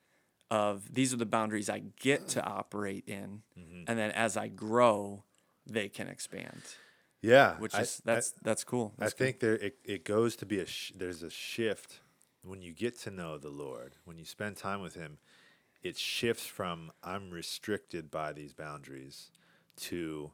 of 0.50 0.94
these 0.94 1.14
are 1.14 1.18
the 1.18 1.26
boundaries 1.26 1.70
I 1.70 1.82
get 2.00 2.28
to 2.30 2.44
operate 2.44 3.06
in, 3.08 3.42
and 3.88 3.98
then 3.98 4.12
as 4.12 4.36
I 4.36 4.50
grow, 4.50 5.24
they 5.66 5.88
can 5.88 6.08
expand. 6.10 6.62
Yeah, 7.22 7.58
Which 7.60 7.76
I- 7.76 7.82
is 7.82 8.02
that's 8.04 8.32
that's 8.42 8.64
cool. 8.64 8.94
I 8.98 9.02
That's 9.04 9.14
good. 9.14 9.24
think 9.26 9.40
there 9.40 9.54
it, 9.56 9.78
it 9.86 10.04
goes 10.06 10.36
to 10.38 10.46
be 10.46 10.60
a 10.60 10.66
sh- 10.66 10.92
there's 10.96 11.22
a 11.24 11.30
shift 11.30 12.00
when 12.44 12.62
you 12.62 12.74
get 12.74 12.98
to 13.02 13.12
know 13.12 13.38
the 13.38 13.50
Lord 13.50 13.94
when 14.06 14.18
you 14.18 14.26
spend 14.26 14.58
time 14.58 14.82
with 14.82 14.96
Him. 14.96 15.18
It 15.84 15.98
shifts 15.98 16.46
from 16.46 16.92
I'm 17.04 17.30
restricted 17.32 18.10
by 18.12 18.34
these 18.34 18.54
boundaries 18.54 19.30
to 19.82 20.32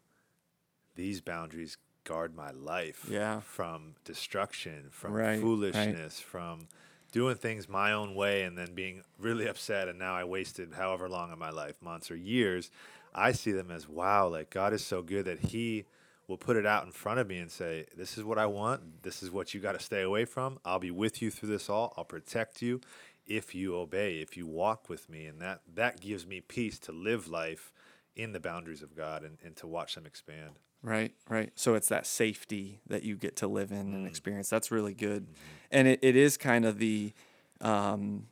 these 0.96 1.22
boundaries 1.22 1.78
guard 2.06 2.34
my 2.36 2.52
life 2.52 3.06
Yeah. 3.10 3.42
from 3.42 3.96
destruction, 4.06 4.88
from 4.92 5.12
Right, 5.14 5.32
right. 5.32 5.42
foolishness, 5.42 6.20
from 6.22 6.68
doing 7.12 7.36
things 7.36 7.68
my 7.70 7.92
own 7.92 8.16
way 8.16 8.44
and 8.44 8.58
then 8.58 8.74
being 8.74 9.04
really 9.20 9.48
upset 9.48 9.88
and 9.90 10.00
now 10.00 10.16
I 10.16 10.24
wasted 10.24 10.74
however 10.74 11.10
long 11.10 11.32
of 11.34 11.38
my 11.38 11.50
life, 11.50 11.82
months 11.82 12.10
or 12.12 12.16
years. 12.16 12.72
I 13.14 13.32
see 13.34 13.52
them 13.52 13.72
as 13.72 13.88
wow, 13.90 14.28
like 14.30 14.50
God 14.50 14.72
is 14.74 14.86
so 14.86 15.02
good 15.02 15.26
that 15.26 15.40
He 15.40 15.86
will 16.28 16.38
put 16.38 16.58
it 16.58 16.66
out 16.66 16.86
in 16.86 16.92
front 16.92 17.20
of 17.20 17.28
me 17.28 17.38
and 17.38 17.50
say, 17.52 17.86
This 17.96 18.18
is 18.18 18.24
what 18.24 18.38
I 18.38 18.46
want. 18.46 19.04
This 19.04 19.24
is 19.24 19.32
what 19.32 19.54
you 19.54 19.60
got 19.60 19.74
to 19.74 19.80
stay 19.80 20.02
away 20.02 20.26
from. 20.26 20.60
I'll 20.66 20.80
be 20.80 20.92
with 20.92 21.22
you 21.22 21.32
through 21.32 21.50
this 21.50 21.70
all. 21.70 21.94
I'll 21.98 22.04
protect 22.06 22.62
you 22.62 22.82
if 23.26 23.54
you 23.56 23.76
obey, 23.76 24.20
if 24.20 24.38
you 24.38 24.48
walk 24.48 24.90
with 24.90 25.10
me. 25.10 25.26
And 25.26 25.42
that, 25.42 25.62
that 25.76 26.00
gives 26.02 26.26
me 26.26 26.42
peace 26.42 26.80
to 26.80 26.92
live 26.92 27.28
life 27.28 27.72
in 28.16 28.32
the 28.34 28.40
boundaries 28.40 28.82
of 28.82 28.96
God 28.96 29.24
and, 29.24 29.38
and 29.44 29.56
to 29.58 29.68
watch 29.68 29.96
them 29.96 30.06
expand. 30.06 30.60
Right, 30.84 31.14
right. 31.30 31.52
So 31.56 31.76
it's 31.76 31.90
that 31.90 32.06
safety 32.06 32.80
that 32.88 33.04
you 33.04 33.16
get 33.16 33.36
to 33.38 33.48
live 33.48 33.72
in 33.72 33.78
and 33.94 34.06
Mm. 34.06 34.10
experience. 34.10 34.50
That's 34.50 34.72
really 34.72 34.94
good. 34.94 35.24
Mm-hmm. 35.24 35.42
And 35.72 35.88
it, 35.88 36.00
it 36.02 36.16
is 36.16 36.38
kind 36.38 36.66
of 36.66 36.78
the, 36.80 37.14
um, 37.62 38.28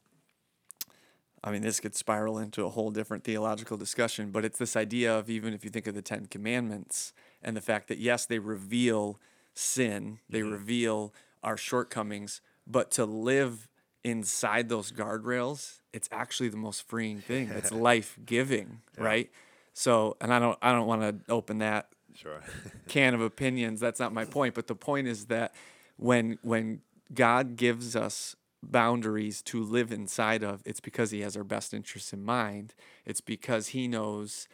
I 1.46 1.52
mean, 1.52 1.62
this 1.62 1.80
could 1.80 1.96
spiral 1.96 2.40
into 2.40 2.66
a 2.66 2.70
whole 2.70 2.90
different 2.90 3.24
theological 3.24 3.78
discussion, 3.78 4.32
but 4.32 4.44
it's 4.44 4.58
this 4.58 4.76
idea 4.76 5.16
of 5.18 5.30
even 5.30 5.54
if 5.54 5.64
you 5.64 5.70
think 5.70 5.86
of 5.88 5.94
the 5.94 6.02
Ten 6.02 6.26
Commandments 6.26 7.14
and 7.44 7.56
the 7.56 7.62
fact 7.62 7.88
that, 7.90 8.00
yes, 8.00 8.26
they 8.26 8.40
reveal 8.40 9.20
sin, 9.54 10.20
they 10.30 10.40
Mm-hmm. 10.42 10.52
reveal 10.52 11.14
our 11.44 11.56
shortcomings, 11.56 12.42
but 12.66 12.90
to 12.92 13.06
live 13.06 13.68
inside 14.04 14.70
those 14.70 14.92
guardrails, 14.92 15.80
it's 15.94 16.10
actually 16.12 16.50
the 16.50 16.58
most 16.58 16.88
freeing 16.88 17.20
thing. 17.20 17.50
It's 17.52 17.72
life 17.90 18.18
giving, 18.26 18.82
right? 18.98 19.30
So, 19.74 20.18
and 20.20 20.34
I 20.34 20.40
don't, 20.40 20.58
I 20.62 20.72
don't 20.72 20.88
want 20.88 21.02
to 21.02 21.32
open 21.32 21.60
that 21.60 21.90
Sure. 22.16 22.42
can 22.88 23.14
of 23.14 23.22
opinions. 23.22 23.80
That's 23.80 24.00
not 24.00 24.14
my 24.14 24.26
point. 24.26 24.56
But 24.56 24.68
the 24.68 24.76
point 24.76 25.08
is 25.08 25.26
that 25.26 25.54
when 25.98 26.40
when 26.42 26.82
God 27.14 27.56
gives 27.58 27.96
us 27.96 28.36
boundaries 28.72 29.42
to 29.44 29.64
live 29.64 29.92
inside 29.92 30.44
of, 30.44 30.62
it's 30.66 30.80
because 30.80 31.12
He 31.12 31.22
has 31.22 31.36
our 31.38 31.44
best 31.44 31.74
interests 31.74 32.14
in 32.14 32.24
mind. 32.24 32.74
It's 33.06 33.22
because 33.22 33.70
He 33.70 33.88
knows. 33.88 34.48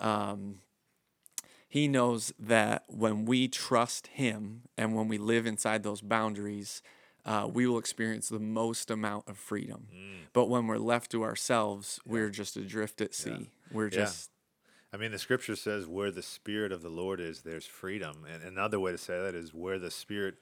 Um, 0.00 0.60
he 1.68 1.88
knows 1.88 2.32
that 2.38 2.84
when 2.88 3.24
we 3.24 3.48
trust 3.48 4.06
Him 4.08 4.62
and 4.78 4.94
when 4.94 5.08
we 5.08 5.18
live 5.18 5.46
inside 5.46 5.82
those 5.82 6.00
boundaries, 6.00 6.80
uh, 7.24 7.48
we 7.52 7.66
will 7.66 7.78
experience 7.78 8.28
the 8.28 8.38
most 8.38 8.90
amount 8.90 9.28
of 9.28 9.36
freedom. 9.36 9.88
But 10.32 10.48
when 10.48 10.66
we're 10.66 10.78
left 10.78 11.10
to 11.12 11.22
ourselves, 11.24 11.98
we're 12.06 12.30
just 12.30 12.56
adrift 12.56 13.00
at 13.00 13.14
sea. 13.14 13.50
We're 13.70 13.88
Yeah. 13.88 14.04
just 14.04 14.30
I 14.92 14.98
mean, 14.98 15.10
the 15.10 15.18
scripture 15.18 15.56
says, 15.56 15.86
where 15.86 16.10
the 16.10 16.22
Spirit 16.22 16.72
of 16.72 16.80
the 16.80 16.88
Lord 16.88 17.20
is, 17.20 17.42
there's 17.42 17.66
freedom. 17.66 18.24
And 18.24 18.42
another 18.42 18.80
way 18.80 18.92
to 18.92 18.98
say 18.98 19.20
that 19.20 19.34
is, 19.34 19.52
where 19.52 19.78
the 19.78 19.90
Spirit 19.90 20.36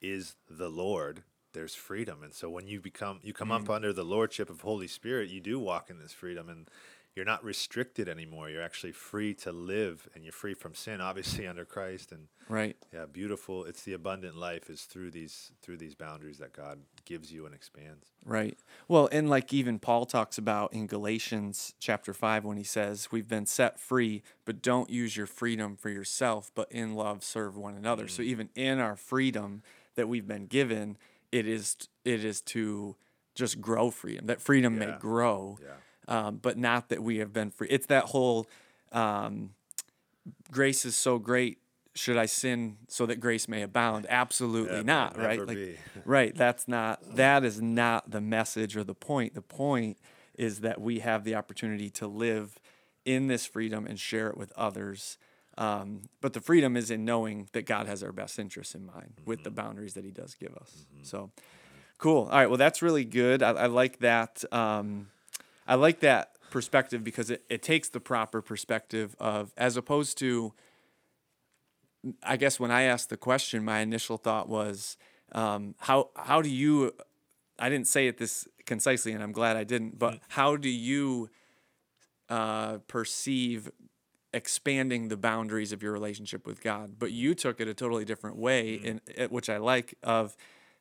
is 0.00 0.36
the 0.48 0.70
Lord, 0.70 1.22
there's 1.52 1.74
freedom. 1.74 2.22
And 2.22 2.34
so 2.34 2.48
when 2.50 2.66
you 2.66 2.80
become, 2.80 3.20
you 3.22 3.32
come 3.32 3.52
up 3.52 3.64
mm. 3.64 3.74
under 3.74 3.92
the 3.92 4.04
Lordship 4.04 4.50
of 4.50 4.60
Holy 4.60 4.88
Spirit, 4.88 5.30
you 5.30 5.40
do 5.40 5.58
walk 5.58 5.90
in 5.90 5.98
this 5.98 6.12
freedom 6.12 6.48
and 6.48 6.68
you're 7.16 7.24
not 7.24 7.44
restricted 7.44 8.08
anymore. 8.08 8.48
You're 8.48 8.62
actually 8.62 8.92
free 8.92 9.34
to 9.34 9.50
live 9.50 10.08
and 10.14 10.22
you're 10.22 10.32
free 10.32 10.54
from 10.54 10.74
sin, 10.74 11.00
obviously 11.00 11.46
under 11.48 11.64
Christ. 11.64 12.12
And 12.12 12.28
right. 12.48 12.76
yeah, 12.92 13.06
beautiful. 13.06 13.64
It's 13.64 13.82
the 13.82 13.94
abundant 13.94 14.36
life 14.36 14.70
is 14.70 14.82
through 14.82 15.10
these, 15.10 15.52
through 15.60 15.78
these 15.78 15.94
boundaries 15.94 16.38
that 16.38 16.52
God 16.52 16.78
gives 17.04 17.32
you 17.32 17.46
and 17.46 17.54
expands. 17.54 18.12
Right. 18.24 18.58
Well, 18.86 19.08
and 19.10 19.28
like 19.28 19.52
even 19.52 19.78
Paul 19.80 20.06
talks 20.06 20.38
about 20.38 20.72
in 20.72 20.86
Galatians 20.86 21.74
chapter 21.80 22.14
5 22.14 22.44
when 22.44 22.56
he 22.56 22.64
says, 22.64 23.08
We've 23.10 23.28
been 23.28 23.46
set 23.46 23.80
free, 23.80 24.22
but 24.44 24.62
don't 24.62 24.88
use 24.88 25.16
your 25.16 25.26
freedom 25.26 25.76
for 25.76 25.90
yourself, 25.90 26.52
but 26.54 26.70
in 26.70 26.94
love 26.94 27.24
serve 27.24 27.56
one 27.56 27.74
another. 27.74 28.06
So 28.06 28.22
mm. 28.22 28.26
even 28.26 28.48
in 28.54 28.78
our 28.78 28.96
freedom 28.96 29.62
that 29.96 30.08
we've 30.08 30.26
been 30.26 30.46
given, 30.46 30.96
it 31.32 31.46
is 31.46 31.76
it 32.04 32.24
is 32.24 32.40
to 32.40 32.96
just 33.34 33.60
grow 33.60 33.90
freedom. 33.90 34.26
That 34.26 34.40
freedom 34.40 34.78
may 34.78 34.88
Yeah. 34.88 34.98
grow, 34.98 35.58
um, 36.08 36.36
but 36.38 36.58
not 36.58 36.88
that 36.88 37.02
we 37.02 37.18
have 37.18 37.32
been 37.32 37.50
free. 37.50 37.68
It's 37.68 37.86
that 37.86 38.06
whole 38.06 38.46
um, 38.92 39.54
grace 40.50 40.84
is 40.84 40.96
so 40.96 41.18
great. 41.18 41.58
Should 41.94 42.16
I 42.16 42.26
sin 42.26 42.78
so 42.88 43.04
that 43.06 43.16
grace 43.16 43.48
may 43.48 43.62
abound? 43.62 44.06
Absolutely 44.08 44.76
Yeah, 44.78 44.82
not, 44.82 45.18
right? 45.18 45.46
Like, 45.46 45.58
right. 46.04 46.34
That's 46.34 46.68
not. 46.68 47.16
That 47.16 47.44
is 47.44 47.60
not 47.60 48.10
the 48.10 48.20
message 48.20 48.76
or 48.76 48.84
the 48.84 48.94
point. 48.94 49.34
The 49.34 49.42
point 49.42 49.98
is 50.34 50.60
that 50.60 50.80
we 50.80 51.00
have 51.00 51.24
the 51.24 51.34
opportunity 51.34 51.90
to 51.90 52.06
live 52.06 52.58
in 53.04 53.26
this 53.26 53.44
freedom 53.44 53.86
and 53.86 53.98
share 53.98 54.28
it 54.28 54.36
with 54.36 54.52
others. 54.52 55.18
Um, 55.60 56.08
but 56.22 56.32
the 56.32 56.40
freedom 56.40 56.74
is 56.74 56.90
in 56.90 57.04
knowing 57.04 57.50
that 57.52 57.66
God 57.66 57.86
has 57.86 58.02
our 58.02 58.12
best 58.12 58.38
interests 58.38 58.74
in 58.74 58.86
mind 58.86 59.20
with 59.26 59.44
the 59.44 59.50
boundaries 59.50 59.92
that 59.92 60.04
He 60.04 60.10
does 60.10 60.34
give 60.34 60.54
us. 60.56 60.86
So, 61.02 61.30
cool. 61.98 62.22
All 62.24 62.38
right. 62.38 62.48
Well, 62.48 62.56
that's 62.56 62.80
really 62.80 63.04
good. 63.04 63.42
I, 63.42 63.50
I 63.50 63.66
like 63.66 63.98
that. 63.98 64.42
Um, 64.52 65.10
I 65.68 65.74
like 65.74 66.00
that 66.00 66.30
perspective 66.50 67.04
because 67.04 67.30
it, 67.30 67.44
it 67.50 67.62
takes 67.62 67.90
the 67.90 68.00
proper 68.00 68.40
perspective 68.40 69.14
of, 69.20 69.52
as 69.58 69.76
opposed 69.76 70.16
to, 70.18 70.54
I 72.22 72.38
guess 72.38 72.58
when 72.58 72.70
I 72.70 72.82
asked 72.84 73.10
the 73.10 73.18
question, 73.18 73.62
my 73.62 73.80
initial 73.80 74.16
thought 74.16 74.48
was, 74.48 74.96
um, 75.32 75.74
how 75.78 76.08
how 76.16 76.40
do 76.40 76.48
you? 76.48 76.94
I 77.58 77.68
didn't 77.68 77.86
say 77.86 78.08
it 78.08 78.16
this 78.16 78.48
concisely, 78.64 79.12
and 79.12 79.22
I'm 79.22 79.32
glad 79.32 79.58
I 79.58 79.64
didn't. 79.64 79.98
But 79.98 80.20
how 80.30 80.56
do 80.56 80.70
you 80.70 81.28
uh, 82.30 82.78
perceive 82.88 83.70
expanding 84.32 85.08
the 85.08 85.16
boundaries 85.16 85.72
of 85.72 85.82
your 85.82 85.92
relationship 85.92 86.46
with 86.46 86.62
God? 86.62 86.96
But 86.98 87.12
you 87.12 87.34
took 87.34 87.60
it 87.60 87.68
a 87.68 87.74
totally 87.74 88.04
different 88.04 88.36
way, 88.36 88.76
mm-hmm. 88.76 88.86
in 88.86 89.00
it, 89.06 89.32
which 89.32 89.48
I 89.48 89.58
like. 89.58 89.94
Of 90.02 90.36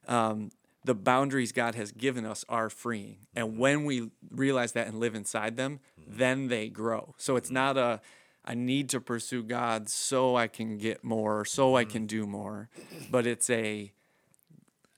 um, 0.08 0.52
the 0.84 0.96
boundaries 0.96 1.52
God 1.52 1.76
has 1.76 1.92
given 1.92 2.26
us 2.26 2.46
are 2.48 2.70
freeing, 2.70 3.28
and 3.36 3.50
mm-hmm. 3.50 3.60
when 3.60 3.86
we 3.86 4.12
realize 4.32 4.74
that 4.74 4.88
and 4.88 5.00
live 5.00 5.16
inside 5.16 5.58
them, 5.58 5.80
mm-hmm. 6.00 6.18
then 6.18 6.48
they 6.48 6.70
grow. 6.70 7.16
So 7.18 7.36
it's 7.36 7.52
not 7.52 7.78
a 7.78 8.02
I 8.46 8.56
need 8.56 8.90
to 8.90 9.02
pursue 9.02 9.44
God 9.44 9.90
so 9.90 10.36
I 10.36 10.48
can 10.48 10.78
get 10.78 11.04
more, 11.04 11.46
so 11.46 11.76
I 11.76 11.86
can 11.86 12.08
do 12.08 12.26
more, 12.26 12.70
but 13.12 13.28
it's 13.28 13.50
a 13.50 13.92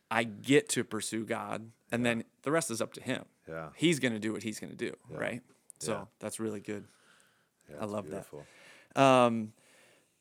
I 0.09 0.23
get 0.23 0.69
to 0.69 0.83
pursue 0.83 1.25
God, 1.25 1.71
and 1.91 2.05
then 2.05 2.23
the 2.43 2.51
rest 2.51 2.71
is 2.71 2.81
up 2.81 2.93
to 2.93 3.01
Him. 3.01 3.25
Yeah. 3.47 3.69
He's 3.75 3.99
gonna 3.99 4.19
do 4.19 4.33
what 4.33 4.43
He's 4.43 4.59
gonna 4.59 4.73
do, 4.73 4.95
right? 5.09 5.41
So 5.79 5.93
Yeah. 5.93 6.05
that's 6.19 6.39
really 6.39 6.59
good. 6.59 6.85
Yeah, 7.71 7.81
I 7.81 7.85
love 7.85 8.07
that. 8.09 9.01
Um, 9.01 9.53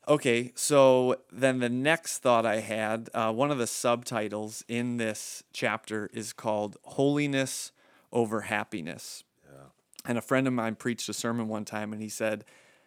okay, 0.06 0.52
so 0.54 1.16
then 1.32 1.58
the 1.58 1.68
next 1.68 2.18
thought 2.18 2.46
I 2.46 2.60
had, 2.60 3.10
uh, 3.14 3.32
one 3.32 3.50
of 3.50 3.58
the 3.58 3.66
subtitles 3.66 4.64
in 4.68 4.96
this 4.96 5.42
chapter 5.52 6.10
is 6.12 6.32
called 6.32 6.76
"Holiness 6.84 7.72
over 8.12 8.42
Happiness." 8.42 9.24
Yeah. 9.44 9.66
And 10.04 10.18
a 10.18 10.22
friend 10.22 10.46
of 10.46 10.52
mine 10.52 10.76
preached 10.76 11.08
a 11.08 11.12
sermon 11.12 11.48
one 11.48 11.64
time, 11.64 11.92
and 11.92 12.00
he 12.00 12.08
said, 12.08 12.44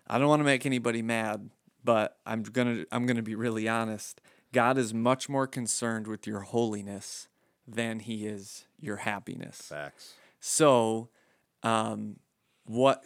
"I 0.08 0.18
don't 0.18 0.28
want 0.28 0.40
to 0.40 0.46
make 0.46 0.66
anybody 0.66 1.02
mad, 1.02 1.50
but 1.84 2.18
I'm 2.26 2.44
gonna 2.44 2.86
I'm 2.92 3.06
gonna 3.06 3.22
be 3.22 3.36
really 3.36 3.68
honest. 3.68 4.22
God 4.52 4.78
is 4.78 4.94
much 4.94 5.30
more 5.30 5.48
concerned 5.48 6.08
with 6.08 6.28
your 6.28 6.42
holiness 6.42 7.28
than 7.68 8.00
He 8.00 8.26
is 8.26 8.66
your 8.80 8.98
happiness." 8.98 9.62
Facts. 9.62 10.14
So, 10.40 11.10
um, 11.64 12.20
what 12.66 13.04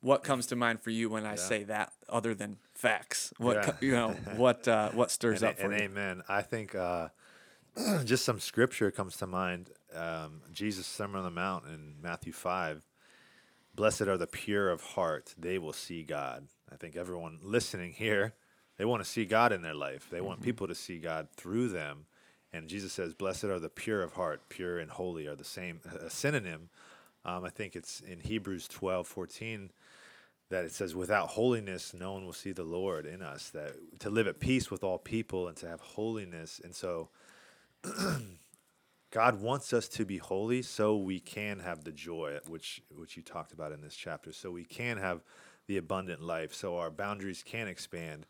what 0.00 0.24
comes 0.24 0.46
to 0.46 0.56
mind 0.56 0.80
for 0.80 0.90
you 0.90 1.10
when 1.10 1.26
I 1.26 1.36
say 1.36 1.64
that, 1.64 1.92
other 2.08 2.34
than 2.34 2.56
facts? 2.74 3.32
What 3.38 3.56
Yeah. 3.56 3.72
you 3.80 3.92
know? 3.92 4.16
What 4.36 4.66
uh, 4.66 4.90
what 4.90 5.10
stirs 5.10 5.42
and, 5.42 5.50
up 5.50 5.58
for 5.58 5.72
and 5.72 5.72
you? 5.72 5.84
amen. 5.84 6.22
I 6.28 6.42
think 6.42 6.74
uh, 6.74 7.08
just 8.04 8.24
some 8.24 8.40
scripture 8.40 8.90
comes 8.90 9.16
to 9.18 9.26
mind. 9.26 9.70
Um, 9.94 10.42
Jesus' 10.52 10.86
Sermon 10.86 11.18
on 11.18 11.24
the 11.24 11.30
Mount 11.30 11.66
in 11.66 11.94
Matthew 12.02 12.32
5. 12.32 12.84
Blessed 13.74 14.02
are 14.02 14.16
the 14.18 14.26
pure 14.26 14.68
of 14.70 14.82
heart, 14.82 15.34
they 15.38 15.56
will 15.58 15.72
see 15.72 16.02
God. 16.02 16.48
I 16.72 16.76
think 16.76 16.96
everyone 16.96 17.38
listening 17.42 17.92
here, 17.92 18.34
they 18.76 18.84
want 18.84 19.02
to 19.02 19.08
see 19.08 19.24
God 19.24 19.52
in 19.52 19.62
their 19.62 19.74
life. 19.74 20.08
They 20.10 20.18
Mm-hmm. 20.18 20.26
want 20.26 20.42
people 20.42 20.66
to 20.66 20.74
see 20.74 20.98
God 20.98 21.28
through 21.36 21.68
them. 21.68 22.06
And 22.52 22.68
Jesus 22.68 22.92
says, 22.92 23.14
Blessed 23.14 23.44
are 23.44 23.60
the 23.60 23.68
pure 23.68 24.02
of 24.02 24.14
heart. 24.14 24.48
Pure 24.48 24.80
and 24.80 24.90
holy 24.90 25.26
are 25.28 25.36
the 25.36 25.44
same, 25.44 25.80
a 26.00 26.10
synonym. 26.10 26.68
Um, 27.24 27.44
I 27.44 27.50
think 27.50 27.76
it's 27.76 28.00
in 28.00 28.20
Hebrews 28.20 28.66
12 28.68 29.06
14 29.06 29.70
that 30.50 30.64
it 30.64 30.72
says, 30.72 30.94
without 30.94 31.28
holiness, 31.28 31.94
no 31.94 32.12
one 32.12 32.24
will 32.24 32.32
see 32.32 32.52
the 32.52 32.64
Lord 32.64 33.06
in 33.06 33.22
us. 33.22 33.50
That 33.50 34.00
to 34.00 34.10
live 34.10 34.26
at 34.26 34.40
peace 34.40 34.70
with 34.70 34.84
all 34.84 34.98
people 34.98 35.48
and 35.48 35.56
to 35.58 35.68
have 35.68 35.80
holiness. 35.80 36.60
And 36.62 36.74
so, 36.74 37.08
God 39.10 39.40
wants 39.40 39.72
us 39.72 39.88
to 39.88 40.04
be 40.04 40.18
holy 40.18 40.62
so 40.62 40.96
we 40.96 41.20
can 41.20 41.60
have 41.60 41.84
the 41.84 41.92
joy, 41.92 42.38
which 42.46 42.82
which 42.94 43.16
you 43.16 43.22
talked 43.22 43.52
about 43.52 43.72
in 43.72 43.80
this 43.80 43.96
chapter. 43.96 44.32
So 44.32 44.50
we 44.50 44.64
can 44.64 44.98
have 44.98 45.22
the 45.66 45.76
abundant 45.76 46.20
life. 46.20 46.52
So 46.52 46.76
our 46.76 46.90
boundaries 46.90 47.44
can 47.44 47.68
expand. 47.68 48.26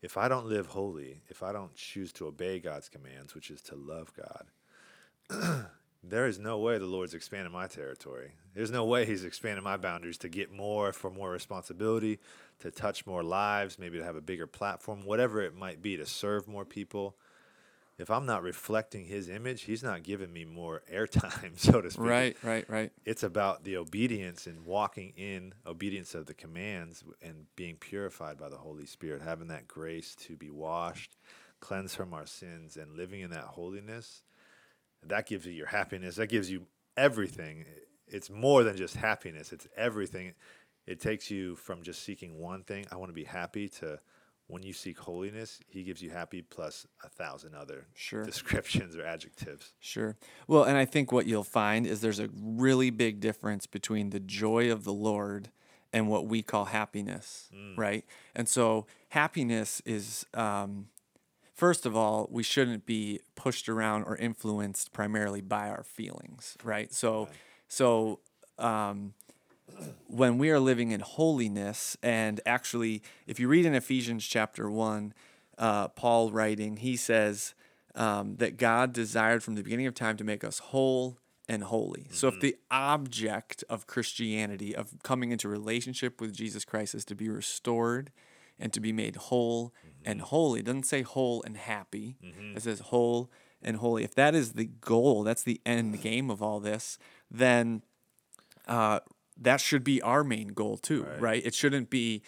If 0.00 0.16
I 0.16 0.28
don't 0.28 0.46
live 0.46 0.68
holy, 0.68 1.22
if 1.28 1.42
I 1.42 1.52
don't 1.52 1.74
choose 1.74 2.12
to 2.14 2.26
obey 2.26 2.58
God's 2.58 2.88
commands, 2.88 3.34
which 3.34 3.50
is 3.50 3.62
to 3.62 3.74
love 3.74 4.12
God, 4.14 5.66
there 6.08 6.26
is 6.26 6.38
no 6.38 6.58
way 6.58 6.78
the 6.78 6.86
Lord's 6.86 7.14
expanding 7.14 7.52
my 7.52 7.66
territory. 7.66 8.32
There's 8.54 8.70
no 8.70 8.84
way 8.84 9.04
He's 9.04 9.24
expanding 9.24 9.64
my 9.64 9.76
boundaries 9.76 10.18
to 10.18 10.28
get 10.28 10.52
more 10.52 10.92
for 10.92 11.10
more 11.10 11.30
responsibility, 11.30 12.20
to 12.60 12.70
touch 12.70 13.06
more 13.06 13.22
lives, 13.22 13.78
maybe 13.78 13.98
to 13.98 14.04
have 14.04 14.16
a 14.16 14.20
bigger 14.20 14.46
platform, 14.46 15.04
whatever 15.04 15.40
it 15.40 15.54
might 15.54 15.82
be, 15.82 15.96
to 15.96 16.06
serve 16.06 16.46
more 16.46 16.64
people. 16.64 17.16
If 17.96 18.10
I'm 18.10 18.26
not 18.26 18.42
reflecting 18.42 19.06
His 19.06 19.28
image, 19.28 19.62
He's 19.62 19.82
not 19.82 20.02
giving 20.02 20.32
me 20.32 20.44
more 20.44 20.82
airtime, 20.92 21.58
so 21.58 21.80
to 21.80 21.90
speak. 21.90 22.04
Right, 22.04 22.36
right, 22.42 22.68
right. 22.68 22.92
It's 23.04 23.22
about 23.22 23.64
the 23.64 23.76
obedience 23.76 24.46
and 24.46 24.64
walking 24.64 25.12
in 25.16 25.54
obedience 25.66 26.14
of 26.14 26.26
the 26.26 26.34
commands 26.34 27.04
and 27.22 27.46
being 27.56 27.76
purified 27.76 28.38
by 28.38 28.48
the 28.48 28.58
Holy 28.58 28.86
Spirit, 28.86 29.22
having 29.22 29.48
that 29.48 29.68
grace 29.68 30.14
to 30.16 30.36
be 30.36 30.50
washed, 30.50 31.16
cleansed 31.60 31.96
from 31.96 32.12
our 32.12 32.26
sins, 32.26 32.76
and 32.76 32.96
living 32.96 33.20
in 33.20 33.30
that 33.30 33.44
holiness 33.44 34.22
that 35.08 35.26
gives 35.26 35.46
you 35.46 35.52
your 35.52 35.66
happiness. 35.66 36.16
That 36.16 36.28
gives 36.28 36.50
you 36.50 36.66
everything. 36.96 37.64
It's 38.06 38.30
more 38.30 38.62
than 38.62 38.76
just 38.76 38.96
happiness. 38.96 39.52
It's 39.52 39.66
everything. 39.76 40.34
it 40.86 41.00
takes 41.00 41.30
you 41.30 41.56
from 41.56 41.82
just 41.82 42.02
seeking 42.02 42.38
one 42.38 42.62
thing, 42.62 42.84
I 42.92 42.96
want 42.96 43.08
to 43.08 43.14
be 43.14 43.24
happy, 43.24 43.68
to 43.80 43.98
when 44.48 44.62
you 44.62 44.74
seek 44.74 44.98
holiness, 44.98 45.58
He 45.66 45.82
gives 45.82 46.02
you 46.02 46.10
happy 46.10 46.42
plus 46.42 46.86
a 47.02 47.08
thousand 47.08 47.54
other 47.54 47.86
Sure. 47.94 48.22
descriptions 48.22 48.94
or 48.94 49.02
adjectives. 49.06 49.72
Sure. 49.80 50.16
Well, 50.46 50.64
and 50.64 50.76
I 50.76 50.84
think 50.84 51.10
what 51.10 51.24
you'll 51.26 51.42
find 51.42 51.86
is 51.86 52.02
there's 52.02 52.18
a 52.20 52.28
really 52.34 52.90
big 52.90 53.20
difference 53.20 53.66
between 53.66 54.10
the 54.10 54.20
joy 54.20 54.70
of 54.70 54.84
the 54.84 54.92
Lord 54.92 55.50
and 55.94 56.08
what 56.08 56.26
we 56.26 56.42
call 56.42 56.66
happiness, 56.66 57.48
right? 57.76 58.04
And 58.34 58.46
so 58.46 58.86
happiness 59.08 59.80
is, 59.86 60.26
um, 60.34 60.88
first 61.54 61.86
of 61.86 61.96
all, 61.96 62.28
we 62.30 62.42
shouldn't 62.42 62.84
be 62.84 63.20
pushed 63.36 63.68
around 63.68 64.04
or 64.04 64.16
influenced 64.16 64.92
primarily 64.92 65.40
by 65.40 65.68
our 65.68 65.84
feelings, 65.84 66.56
right? 66.62 66.92
So, 66.92 67.28
so 67.68 68.20
um, 68.58 69.14
when 70.08 70.38
we 70.38 70.50
are 70.50 70.60
living 70.60 70.90
in 70.90 71.00
holiness, 71.00 71.96
and 72.02 72.40
actually, 72.44 73.02
if 73.26 73.40
you 73.40 73.48
read 73.48 73.64
in 73.64 73.74
Ephesians 73.74 74.26
chapter 74.26 74.70
1, 74.70 75.14
uh, 75.56 75.88
Paul 75.88 76.30
writing, 76.32 76.78
he 76.78 76.96
says 76.96 77.54
um, 77.94 78.36
that 78.36 78.56
God 78.56 78.92
desired 78.92 79.42
from 79.42 79.54
the 79.54 79.62
beginning 79.62 79.86
of 79.86 79.94
time 79.94 80.16
to 80.16 80.24
make 80.24 80.42
us 80.42 80.58
whole 80.58 81.18
and 81.48 81.64
holy. 81.64 82.06
So, 82.10 82.28
if 82.28 82.40
the 82.40 82.56
object 82.70 83.62
of 83.68 83.86
Christianity, 83.86 84.74
of 84.74 84.94
coming 85.02 85.30
into 85.30 85.48
relationship 85.48 86.20
with 86.20 86.34
Jesus 86.34 86.64
Christ, 86.64 86.94
is 86.94 87.04
to 87.06 87.14
be 87.14 87.28
restored 87.28 88.10
and 88.58 88.72
to 88.72 88.80
be 88.80 88.92
made 88.92 89.16
whole 89.16 89.72
and 90.04 90.20
holy, 90.20 90.60
it 90.60 90.66
doesn't 90.66 90.84
say 90.84 91.02
whole 91.02 91.42
and 91.44 91.56
happy, 91.56 92.16
it 92.56 92.62
says 92.62 92.80
whole 92.80 93.30
and 93.62 93.78
holy. 93.78 94.04
If 94.04 94.14
that 94.14 94.34
is 94.34 94.52
the 94.52 94.66
goal, 94.66 95.22
that's 95.24 95.42
the 95.42 95.60
end 95.64 96.00
game 96.02 96.30
of 96.30 96.42
all 96.42 96.60
this, 96.60 96.98
then 97.30 97.82
uh, 98.68 99.00
that 99.40 99.60
should 99.60 99.82
be 99.84 100.00
our 100.02 100.22
main 100.22 100.48
goal 100.48 100.76
too, 100.76 101.06
right? 101.18 101.44
It 101.44 101.54
shouldn't 101.54 101.90
be, 101.90 102.22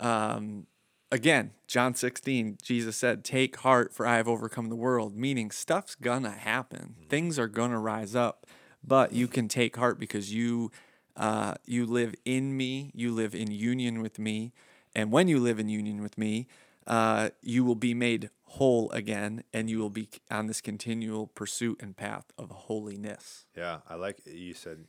um, 0.00 0.66
again, 1.10 1.52
John 1.66 1.94
16, 1.94 2.58
Jesus 2.62 2.96
said, 2.96 3.24
Take 3.24 3.56
heart, 3.56 3.92
for 3.92 4.06
I 4.06 4.16
have 4.16 4.28
overcome 4.28 4.68
the 4.68 4.76
world, 4.76 5.16
meaning 5.16 5.50
stuff's 5.50 5.94
gonna 5.94 6.30
happen. 6.30 6.96
Things 7.08 7.38
are 7.38 7.48
gonna 7.48 7.80
rise 7.80 8.14
up, 8.14 8.46
but 8.86 9.12
you 9.12 9.26
can 9.26 9.48
take 9.48 9.76
heart 9.76 9.98
because 9.98 10.32
you. 10.32 10.70
Uh, 11.16 11.54
you 11.64 11.86
live 11.86 12.12
in 12.24 12.56
me, 12.56 12.90
you 12.92 13.12
live 13.12 13.36
in 13.36 13.48
union 13.52 14.02
with 14.02 14.18
me, 14.18 14.52
and 14.94 15.10
when 15.10 15.28
you 15.28 15.38
live 15.38 15.58
in 15.58 15.68
union 15.68 16.02
with 16.02 16.16
me, 16.18 16.46
uh, 16.86 17.30
you 17.42 17.64
will 17.64 17.74
be 17.74 17.94
made 17.94 18.30
whole 18.44 18.90
again, 18.92 19.42
and 19.52 19.68
you 19.68 19.78
will 19.78 19.90
be 19.90 20.08
on 20.30 20.46
this 20.46 20.60
continual 20.60 21.26
pursuit 21.26 21.80
and 21.82 21.96
path 21.96 22.26
of 22.38 22.50
holiness. 22.50 23.46
Yeah, 23.56 23.78
I 23.88 23.94
like 23.94 24.20
you 24.26 24.54
said 24.54 24.84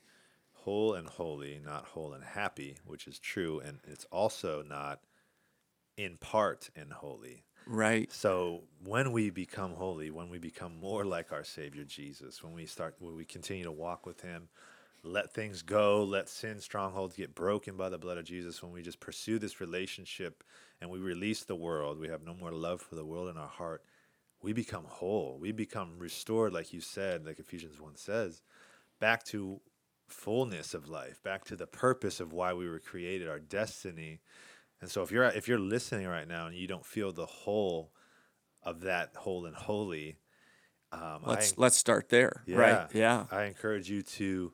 whole 0.65 0.95
and 0.95 1.07
holy, 1.07 1.61
not 1.63 1.85
whole 1.85 2.13
and 2.13 2.23
happy, 2.23 2.77
which 2.85 3.07
is 3.07 3.19
true. 3.19 3.61
And 3.63 3.79
it's 3.85 4.05
also 4.11 4.63
not 4.63 4.99
in 5.95 6.17
part 6.17 6.69
and 6.75 6.91
holy. 6.91 7.45
Right. 7.67 8.11
So 8.11 8.63
when 8.83 9.11
we 9.11 9.29
become 9.29 9.73
holy, 9.73 10.09
when 10.11 10.29
we 10.29 10.39
become 10.39 10.79
more 10.79 11.05
like 11.05 11.31
our 11.31 11.43
Savior 11.43 11.83
Jesus, 11.83 12.43
when 12.43 12.53
we 12.53 12.65
start, 12.65 12.95
when 12.99 13.15
we 13.15 13.25
continue 13.25 13.63
to 13.63 13.71
walk 13.71 14.05
with 14.05 14.21
Him, 14.21 14.49
let 15.05 15.31
things 15.31 15.61
go, 15.61 16.03
let 16.03 16.27
sin 16.27 16.59
strongholds 16.59 17.15
get 17.15 17.35
broken 17.35 17.77
by 17.77 17.89
the 17.89 17.97
blood 17.97 18.17
of 18.17 18.25
Jesus, 18.25 18.61
when 18.63 18.71
we 18.71 18.81
just 18.81 18.99
pursue 18.99 19.37
this 19.37 19.61
relationship 19.61 20.43
and 20.81 20.89
we 20.89 20.99
release 20.99 21.43
the 21.43 21.55
world, 21.55 21.99
we 21.99 22.07
have 22.07 22.23
no 22.23 22.33
more 22.33 22.51
love 22.51 22.81
for 22.81 22.95
the 22.95 23.05
world 23.05 23.29
in 23.29 23.37
our 23.37 23.47
heart, 23.47 23.83
we 24.41 24.51
become 24.53 24.85
whole. 24.85 25.37
We 25.39 25.51
become 25.51 25.97
restored, 25.97 26.53
like 26.53 26.73
you 26.73 26.81
said, 26.81 27.25
like 27.25 27.39
Ephesians 27.39 27.79
1 27.79 27.95
says, 27.95 28.41
back 28.99 29.23
to 29.25 29.61
fullness 30.07 30.73
of 30.73 30.87
life, 30.87 31.21
back 31.23 31.45
to 31.45 31.55
the 31.55 31.67
purpose 31.67 32.19
of 32.19 32.33
why 32.33 32.53
we 32.53 32.69
were 32.69 32.79
created, 32.79 33.27
our 33.27 33.39
destiny. 33.39 34.21
And 34.81 34.89
so 34.89 35.01
if 35.01 35.11
you're 35.11 35.25
if 35.25 35.47
you're 35.47 35.59
listening 35.59 36.07
right 36.07 36.27
now 36.27 36.47
and 36.47 36.55
you 36.55 36.67
don't 36.67 36.85
feel 36.85 37.11
the 37.11 37.25
whole 37.25 37.91
of 38.61 38.81
that 38.81 39.11
whole 39.15 39.45
and 39.45 39.55
holy, 39.55 40.17
um, 40.91 41.21
Let's 41.25 41.53
I, 41.53 41.55
let's 41.57 41.77
start 41.77 42.09
there. 42.09 42.43
Right. 42.47 42.87
Yeah. 42.93 43.25
I 43.31 43.43
encourage 43.45 43.89
you 43.89 44.01
to 44.03 44.53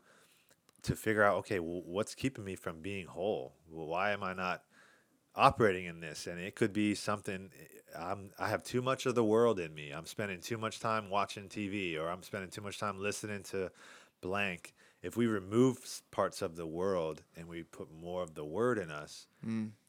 to 0.84 0.96
figure 0.96 1.24
out 1.24 1.38
okay, 1.38 1.60
well, 1.60 1.82
what's 1.86 2.16
keeping 2.16 2.44
me 2.44 2.56
from 2.56 2.82
being 2.82 3.08
whole? 3.08 3.54
Well, 3.70 3.88
why 3.88 4.12
am 4.12 4.24
I 4.24 4.34
not 4.34 4.64
operating 5.36 5.86
in 5.86 6.00
this? 6.00 6.28
And 6.28 6.40
it 6.40 6.56
could 6.56 6.74
be 6.74 6.96
something 6.96 7.50
I'm 7.98 8.32
I 8.40 8.50
have 8.50 8.64
too 8.64 8.82
much 8.82 9.06
of 9.06 9.16
the 9.16 9.24
world 9.24 9.60
in 9.60 9.74
me. 9.74 9.92
I'm 9.92 10.06
spending 10.06 10.40
too 10.40 10.58
much 10.58 10.80
time 10.80 11.10
watching 11.10 11.48
TV 11.48 12.00
or 12.00 12.10
I'm 12.10 12.24
spending 12.24 12.50
too 12.50 12.62
much 12.62 12.80
time 12.80 13.00
listening 13.00 13.44
to 13.44 13.72
blank. 14.22 14.74
If 15.02 15.18
we 15.18 15.26
remove 15.26 15.80
parts 16.12 16.42
of 16.42 16.56
the 16.56 16.68
world 16.68 17.24
and 17.36 17.48
we 17.48 17.64
put 17.64 17.88
more 17.92 18.22
of 18.22 18.36
the 18.36 18.46
word 18.46 18.78
in 18.78 18.92
us, 18.92 19.28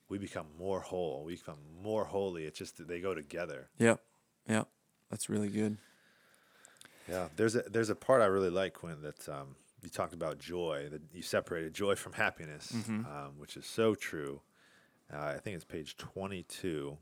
we 0.08 0.18
become 0.18 0.46
more 0.58 0.80
whole. 0.80 1.22
We 1.24 1.36
become 1.36 1.58
more 1.82 2.04
holy. 2.04 2.44
It's 2.44 2.58
just 2.58 2.78
that 2.78 2.88
they 2.88 3.00
go 3.00 3.14
together. 3.14 3.68
Yep. 3.78 4.00
Yep. 4.48 4.68
That's 5.10 5.28
really 5.28 5.48
good. 5.48 5.76
Yeah, 7.08 7.28
there's 7.36 7.56
a 7.56 7.62
there's 7.62 7.90
a 7.90 7.94
part 7.94 8.22
I 8.22 8.26
really 8.26 8.50
like 8.50 8.74
Quint 8.74 9.02
that 9.02 9.28
um, 9.28 9.56
you 9.82 9.88
talked 9.90 10.14
about 10.14 10.38
joy 10.38 10.88
that 10.90 11.02
you 11.12 11.22
separated 11.22 11.74
joy 11.74 11.94
from 11.94 12.12
happiness, 12.14 12.72
um, 12.88 13.32
which 13.38 13.56
is 13.56 13.66
so 13.66 13.94
true. 13.94 14.40
Uh, 15.12 15.18
I 15.18 15.38
think 15.38 15.56
it's 15.56 15.64
page 15.64 15.96
22. 15.96 16.96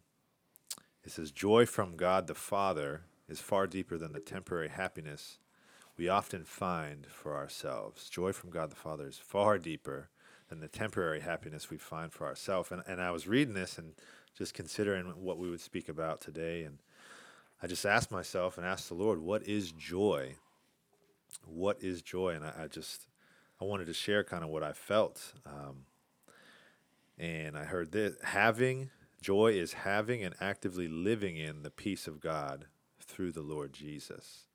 It 1.04 1.12
says 1.12 1.30
joy 1.30 1.66
from 1.66 1.96
God 1.96 2.26
the 2.26 2.34
Father 2.34 3.02
is 3.28 3.40
far 3.40 3.66
deeper 3.66 3.96
than 3.98 4.12
the 4.12 4.20
temporary 4.20 4.68
happiness 4.68 5.38
we 5.96 6.08
often 6.08 6.44
find 6.44 7.06
for 7.06 7.36
ourselves. 7.36 8.08
Joy 8.08 8.32
from 8.32 8.50
God 8.50 8.70
the 8.70 8.76
Father 8.76 9.06
is 9.06 9.18
far 9.18 9.58
deeper 9.58 10.08
than 10.48 10.60
the 10.60 10.68
temporary 10.68 11.20
happiness 11.20 11.70
we 11.70 11.76
find 11.78 12.12
for 12.12 12.26
ourselves. 12.26 12.72
And 12.72 12.82
and 12.86 13.00
I 13.00 13.10
was 13.10 13.28
reading 13.28 13.54
this 13.54 13.78
and 13.78 13.92
just 14.36 14.54
considering 14.54 15.06
what 15.22 15.38
we 15.38 15.50
would 15.50 15.60
speak 15.60 15.88
about 15.88 16.20
today 16.20 16.62
and 16.64 16.78
I 17.62 17.66
just 17.66 17.84
asked 17.84 18.10
myself 18.10 18.56
and 18.56 18.66
asked 18.66 18.88
the 18.88 18.94
Lord, 18.94 19.20
what 19.20 19.46
is 19.46 19.70
joy? 19.72 20.36
What 21.46 21.82
is 21.82 22.02
joy? 22.02 22.30
And 22.30 22.44
I, 22.44 22.52
I 22.64 22.66
just, 22.68 23.06
I 23.60 23.64
wanted 23.64 23.86
to 23.86 23.94
share 23.94 24.24
kind 24.24 24.44
of 24.44 24.50
what 24.50 24.62
I 24.62 24.72
felt. 24.72 25.34
Um, 25.46 25.84
and 27.18 27.56
I 27.56 27.64
heard 27.64 27.92
this 27.92 28.16
having 28.22 28.90
joy 29.20 29.52
is 29.52 29.74
having 29.74 30.22
and 30.24 30.34
actively 30.40 30.88
living 30.88 31.36
in 31.36 31.62
the 31.62 31.70
peace 31.70 32.06
of 32.06 32.20
God 32.20 32.66
through 32.98 33.32
the 33.32 33.42
Lord 33.42 33.72
Jesus. 33.72 34.46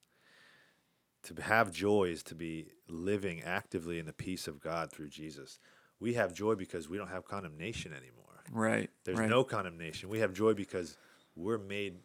To 1.24 1.42
have 1.42 1.72
joy 1.72 2.06
is 2.06 2.24
to 2.24 2.36
be 2.36 2.68
living 2.88 3.42
actively 3.44 4.00
in 4.00 4.06
the 4.06 4.14
peace 4.14 4.48
of 4.48 4.60
God 4.60 4.92
through 4.92 5.10
Jesus. 5.10 5.60
We 6.00 6.14
have 6.16 6.34
joy 6.34 6.56
because 6.56 6.90
we 6.90 6.98
don't 6.98 7.10
have 7.10 7.26
condemnation 7.26 7.94
anymore. 7.94 8.44
Right. 8.52 8.90
There's 9.04 9.20
right. 9.20 9.30
no 9.30 9.44
condemnation. 9.44 10.10
We 10.10 10.20
have 10.20 10.34
joy 10.34 10.54
because 10.54 10.98
we're 11.36 11.58
made 11.58 11.98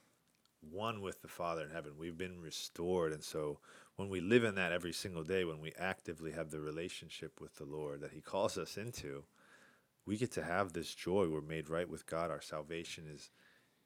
one 0.60 1.00
with 1.00 1.22
the 1.22 1.28
Father 1.28 1.64
in 1.64 1.70
heaven. 1.70 1.92
We've 1.98 2.18
been 2.18 2.40
restored. 2.40 3.12
And 3.12 3.22
so 3.22 3.58
when 3.96 4.08
we 4.08 4.20
live 4.20 4.44
in 4.44 4.54
that 4.56 4.72
every 4.72 4.92
single 4.92 5.24
day, 5.24 5.44
when 5.44 5.60
we 5.60 5.72
actively 5.78 6.32
have 6.32 6.50
the 6.50 6.60
relationship 6.60 7.40
with 7.40 7.56
the 7.56 7.64
Lord 7.64 8.00
that 8.00 8.12
He 8.12 8.20
calls 8.20 8.58
us 8.58 8.76
into, 8.76 9.24
we 10.06 10.16
get 10.16 10.32
to 10.32 10.42
have 10.44 10.72
this 10.72 10.94
joy. 10.94 11.28
We're 11.28 11.40
made 11.40 11.68
right 11.68 11.88
with 11.88 12.06
God. 12.06 12.30
Our 12.30 12.42
salvation 12.42 13.04
is 13.12 13.30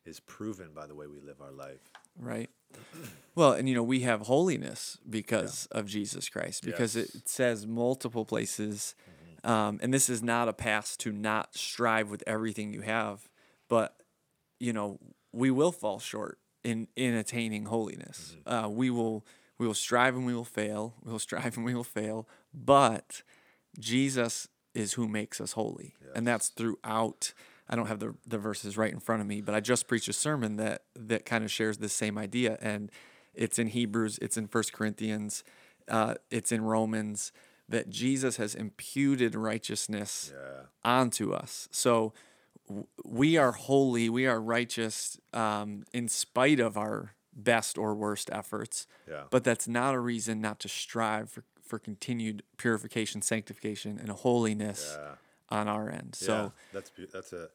is 0.04 0.20
proven 0.20 0.68
by 0.74 0.86
the 0.86 0.94
way 0.94 1.06
we 1.06 1.18
live 1.18 1.40
our 1.40 1.50
life. 1.50 1.80
Right. 2.18 2.50
Well, 3.34 3.52
and 3.52 3.68
you 3.68 3.74
know, 3.74 3.82
we 3.82 4.00
have 4.00 4.22
holiness 4.22 4.98
because 5.08 5.66
of 5.72 5.86
Jesus 5.86 6.28
Christ, 6.28 6.62
because 6.62 6.94
Yes. 6.94 7.14
it 7.14 7.28
says 7.28 7.66
multiple 7.66 8.24
places, 8.26 8.94
um, 9.42 9.78
and 9.82 9.94
this 9.94 10.10
is 10.10 10.22
not 10.22 10.48
a 10.48 10.52
pass 10.52 10.96
to 10.98 11.10
not 11.10 11.56
strive 11.56 12.10
with 12.10 12.22
everything 12.26 12.72
you 12.72 12.82
have, 12.82 13.28
but 13.68 13.96
you 14.60 14.72
know, 14.72 14.98
we 15.32 15.50
will 15.50 15.72
fall 15.72 15.98
short 15.98 16.38
in 16.64 16.88
in 16.96 17.14
attaining 17.14 17.66
holiness. 17.66 18.36
Uh, 18.46 18.68
we 18.70 18.90
will 18.90 19.24
we 19.58 19.66
will 19.66 19.74
strive 19.74 20.16
and 20.16 20.26
we 20.26 20.34
will 20.34 20.44
fail. 20.44 20.94
We 21.04 21.12
will 21.12 21.18
strive 21.18 21.56
and 21.56 21.64
we 21.64 21.74
will 21.74 21.84
fail, 21.84 22.28
but 22.52 23.22
Jesus 23.78 24.48
is 24.74 24.94
who 24.94 25.06
makes 25.06 25.40
us 25.40 25.52
holy, 25.52 25.94
and 26.14 26.26
that's 26.26 26.48
throughout. 26.48 27.32
I 27.68 27.76
don't 27.76 27.86
have 27.86 28.00
the 28.00 28.14
the 28.26 28.38
verses 28.38 28.76
right 28.76 28.92
in 28.92 29.00
front 29.00 29.22
of 29.22 29.28
me, 29.28 29.40
but 29.40 29.54
I 29.54 29.60
just 29.60 29.86
preached 29.88 30.08
a 30.08 30.12
sermon 30.12 30.56
that 30.56 30.82
that 30.96 31.24
kind 31.24 31.44
of 31.44 31.50
shares 31.50 31.78
this 31.78 31.92
same 31.92 32.18
idea, 32.18 32.58
and 32.60 32.90
it's 33.34 33.58
in 33.58 33.68
Hebrews, 33.68 34.18
it's 34.20 34.36
in 34.36 34.48
First 34.48 34.72
Corinthians, 34.72 35.44
uh, 35.88 36.14
it's 36.30 36.52
in 36.52 36.62
Romans 36.62 37.32
that 37.68 37.88
Jesus 37.88 38.36
has 38.36 38.54
imputed 38.54 39.34
righteousness 39.34 40.32
Yeah. 40.34 40.62
onto 40.84 41.32
us. 41.32 41.66
So 41.70 42.12
we 43.04 43.36
are 43.36 43.52
holy, 43.52 44.08
we 44.08 44.26
are 44.26 44.40
righteous 44.40 45.18
um, 45.32 45.84
in 45.92 46.08
spite 46.08 46.60
of 46.60 46.76
our 46.76 47.14
best 47.32 47.76
or 47.76 47.94
worst 47.94 48.30
efforts. 48.32 48.86
Yeah. 49.08 49.24
But 49.30 49.44
that's 49.44 49.68
not 49.68 49.94
a 49.94 50.00
reason 50.00 50.40
not 50.40 50.60
to 50.60 50.68
strive 50.68 51.30
for, 51.30 51.44
for 51.62 51.78
continued 51.78 52.42
purification, 52.56 53.22
sanctification, 53.22 53.98
and 53.98 54.08
holiness 54.10 54.96
Yeah. 54.98 55.14
on 55.50 55.68
our 55.68 55.90
end. 55.90 56.14
So 56.14 56.32
yeah, 56.34 56.48
that's 56.72 56.90
beau- 56.90 57.06
that's 57.12 57.32
a. 57.32 57.48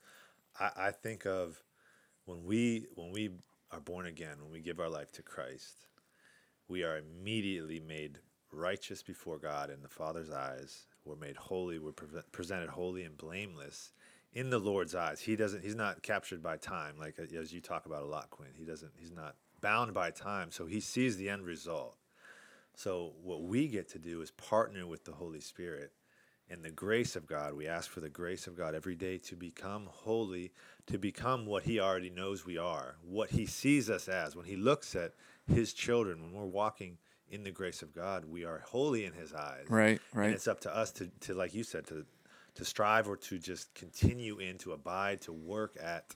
I, 0.60 0.72
I 0.88 0.92
think 0.92 1.26
of 1.26 1.64
when 2.26 2.44
we 2.44 2.86
when 2.96 3.12
we 3.12 3.32
are 3.72 3.80
born 3.80 4.06
again, 4.06 4.38
when 4.42 4.52
we 4.52 4.60
give 4.62 4.80
our 4.80 4.90
life 4.90 5.12
to 5.14 5.22
Christ, 5.24 5.88
we 6.68 6.84
are 6.84 6.98
immediately 6.98 7.80
made 7.80 8.20
righteous 8.52 9.02
before 9.04 9.38
God 9.38 9.70
in 9.70 9.82
the 9.82 9.88
Father's 9.90 10.32
eyes. 10.32 10.86
we're 11.06 11.16
made 11.16 11.38
holy, 11.38 11.80
we're 11.80 11.92
pre- 11.92 12.22
presented 12.32 12.70
holy 12.70 13.04
and 13.04 13.16
blameless 13.18 13.92
in 14.34 14.50
the 14.50 14.60
Lord's 14.60 14.96
eyes. 14.96 15.20
He 15.20 15.36
doesn't. 15.36 15.64
He's 15.64 15.76
not 15.76 16.04
captured 16.04 16.44
by 16.44 16.58
time, 16.58 16.96
like 17.00 17.16
uh, 17.20 17.38
as 17.38 17.54
you 17.54 17.62
talk 17.62 17.86
about 17.86 18.04
a 18.04 18.08
lot, 18.08 18.30
Quint. 18.30 18.54
He 18.58 18.66
doesn't. 18.66 18.92
He's 18.98 19.12
not 19.12 19.36
bound 19.62 19.94
by 19.94 20.12
time, 20.12 20.52
so 20.52 20.66
he 20.66 20.80
sees 20.80 21.18
the 21.18 21.30
end 21.30 21.46
result. 21.46 21.98
So 22.76 23.14
what 23.22 23.44
we 23.44 23.68
get 23.68 23.90
to 23.90 24.00
do 24.00 24.22
is 24.22 24.32
partner 24.32 24.88
with 24.88 25.04
the 25.04 25.12
Holy 25.12 25.42
Spirit 25.42 25.92
and 26.50 26.64
the 26.64 26.72
grace 26.72 27.16
of 27.16 27.28
God. 27.28 27.54
We 27.54 27.68
ask 27.68 27.90
for 27.90 28.00
the 28.00 28.10
grace 28.10 28.48
of 28.48 28.56
God 28.56 28.74
every 28.74 28.96
day 28.96 29.18
to 29.18 29.36
become 29.36 29.88
holy, 29.92 30.54
to 30.88 30.98
become 30.98 31.46
what 31.46 31.64
He 31.64 31.80
already 31.80 32.10
knows 32.10 32.46
we 32.46 32.58
are, 32.58 32.96
what 33.04 33.32
He 33.32 33.46
sees 33.46 33.90
us 33.90 34.08
as. 34.08 34.36
When 34.36 34.46
He 34.46 34.56
looks 34.56 34.96
at 34.96 35.14
His 35.48 35.74
children, 35.74 36.22
when 36.22 36.32
we're 36.32 36.46
walking 36.46 36.98
in 37.30 37.44
the 37.44 37.52
grace 37.52 37.82
of 37.82 37.94
God, 37.94 38.26
we 38.26 38.46
are 38.46 38.64
holy 38.66 39.06
in 39.06 39.14
His 39.14 39.34
eyes. 39.34 39.66
Right, 39.68 40.00
right. 40.14 40.28
And 40.28 40.34
it's 40.34 40.48
up 40.48 40.62
to 40.62 40.76
us 40.76 40.92
to, 40.94 41.10
to 41.22 41.34
like 41.34 41.54
you 41.54 41.64
said, 41.64 41.86
to 41.88 42.06
to 42.60 42.66
strive 42.66 43.08
or 43.08 43.16
to 43.16 43.40
just 43.40 43.74
continue 43.74 44.38
in, 44.40 44.58
to 44.58 44.74
abide, 44.74 45.22
to 45.22 45.32
work 45.32 45.78
at 45.82 46.14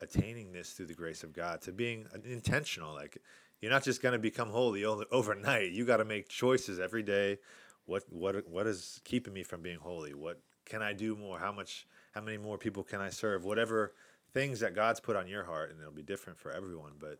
attaining 0.00 0.52
this 0.52 0.70
through 0.70 0.86
the 0.86 0.94
grace 0.94 1.24
of 1.24 1.32
God, 1.32 1.60
to 1.62 1.72
being 1.72 2.06
intentional. 2.24 2.94
Like 2.94 3.18
you're 3.60 3.72
not 3.72 3.82
just 3.82 4.00
going 4.02 4.12
to 4.12 4.20
become 4.20 4.50
holy 4.50 4.84
overnight. 4.84 5.72
You 5.72 5.84
got 5.84 5.96
to 5.96 6.04
make 6.04 6.28
choices 6.28 6.78
every 6.78 7.02
day. 7.02 7.38
What 7.86 8.04
what 8.08 8.48
what 8.48 8.68
is 8.68 9.00
keeping 9.04 9.34
me 9.34 9.42
from 9.42 9.62
being 9.62 9.78
holy? 9.78 10.14
What 10.14 10.40
can 10.64 10.80
I 10.80 10.92
do 10.92 11.16
more? 11.16 11.38
How 11.38 11.50
much? 11.50 11.86
How 12.12 12.20
many 12.20 12.38
more 12.38 12.56
people 12.56 12.84
can 12.84 13.00
I 13.00 13.10
serve? 13.10 13.44
Whatever 13.44 13.94
things 14.32 14.60
that 14.60 14.74
God's 14.74 15.00
put 15.00 15.16
on 15.16 15.26
your 15.26 15.44
heart, 15.44 15.70
and 15.70 15.80
it'll 15.80 15.92
be 15.92 16.02
different 16.02 16.38
for 16.38 16.52
everyone. 16.52 16.92
But 17.00 17.18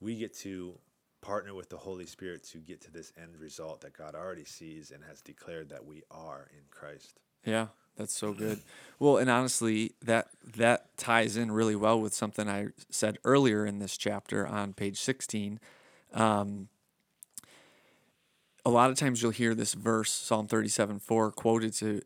we 0.00 0.16
get 0.16 0.34
to 0.38 0.78
partner 1.20 1.54
with 1.54 1.68
the 1.68 1.76
Holy 1.76 2.06
Spirit 2.06 2.44
to 2.44 2.58
get 2.58 2.80
to 2.80 2.90
this 2.90 3.12
end 3.20 3.36
result 3.36 3.82
that 3.82 3.96
God 3.96 4.14
already 4.14 4.44
sees 4.44 4.90
and 4.90 5.04
has 5.04 5.20
declared 5.20 5.68
that 5.68 5.84
we 5.84 6.02
are 6.10 6.48
in 6.52 6.64
Christ. 6.70 7.20
Yeah, 7.44 7.68
that's 7.96 8.14
so 8.14 8.32
good. 8.32 8.60
Well, 8.98 9.16
and 9.16 9.28
honestly, 9.28 9.92
that 10.02 10.28
that 10.56 10.96
ties 10.96 11.36
in 11.36 11.50
really 11.50 11.76
well 11.76 12.00
with 12.00 12.14
something 12.14 12.48
I 12.48 12.68
said 12.88 13.18
earlier 13.24 13.66
in 13.66 13.80
this 13.80 13.96
chapter 13.96 14.46
on 14.46 14.74
page 14.74 15.00
16. 15.00 15.58
Um, 16.14 16.68
a 18.64 18.70
lot 18.70 18.90
of 18.90 18.96
times 18.96 19.22
you'll 19.22 19.32
hear 19.32 19.54
this 19.54 19.74
verse, 19.74 20.12
Psalm 20.12 20.46
37 20.46 21.00
4, 21.00 21.32
quoted 21.32 21.72
to 21.74 22.02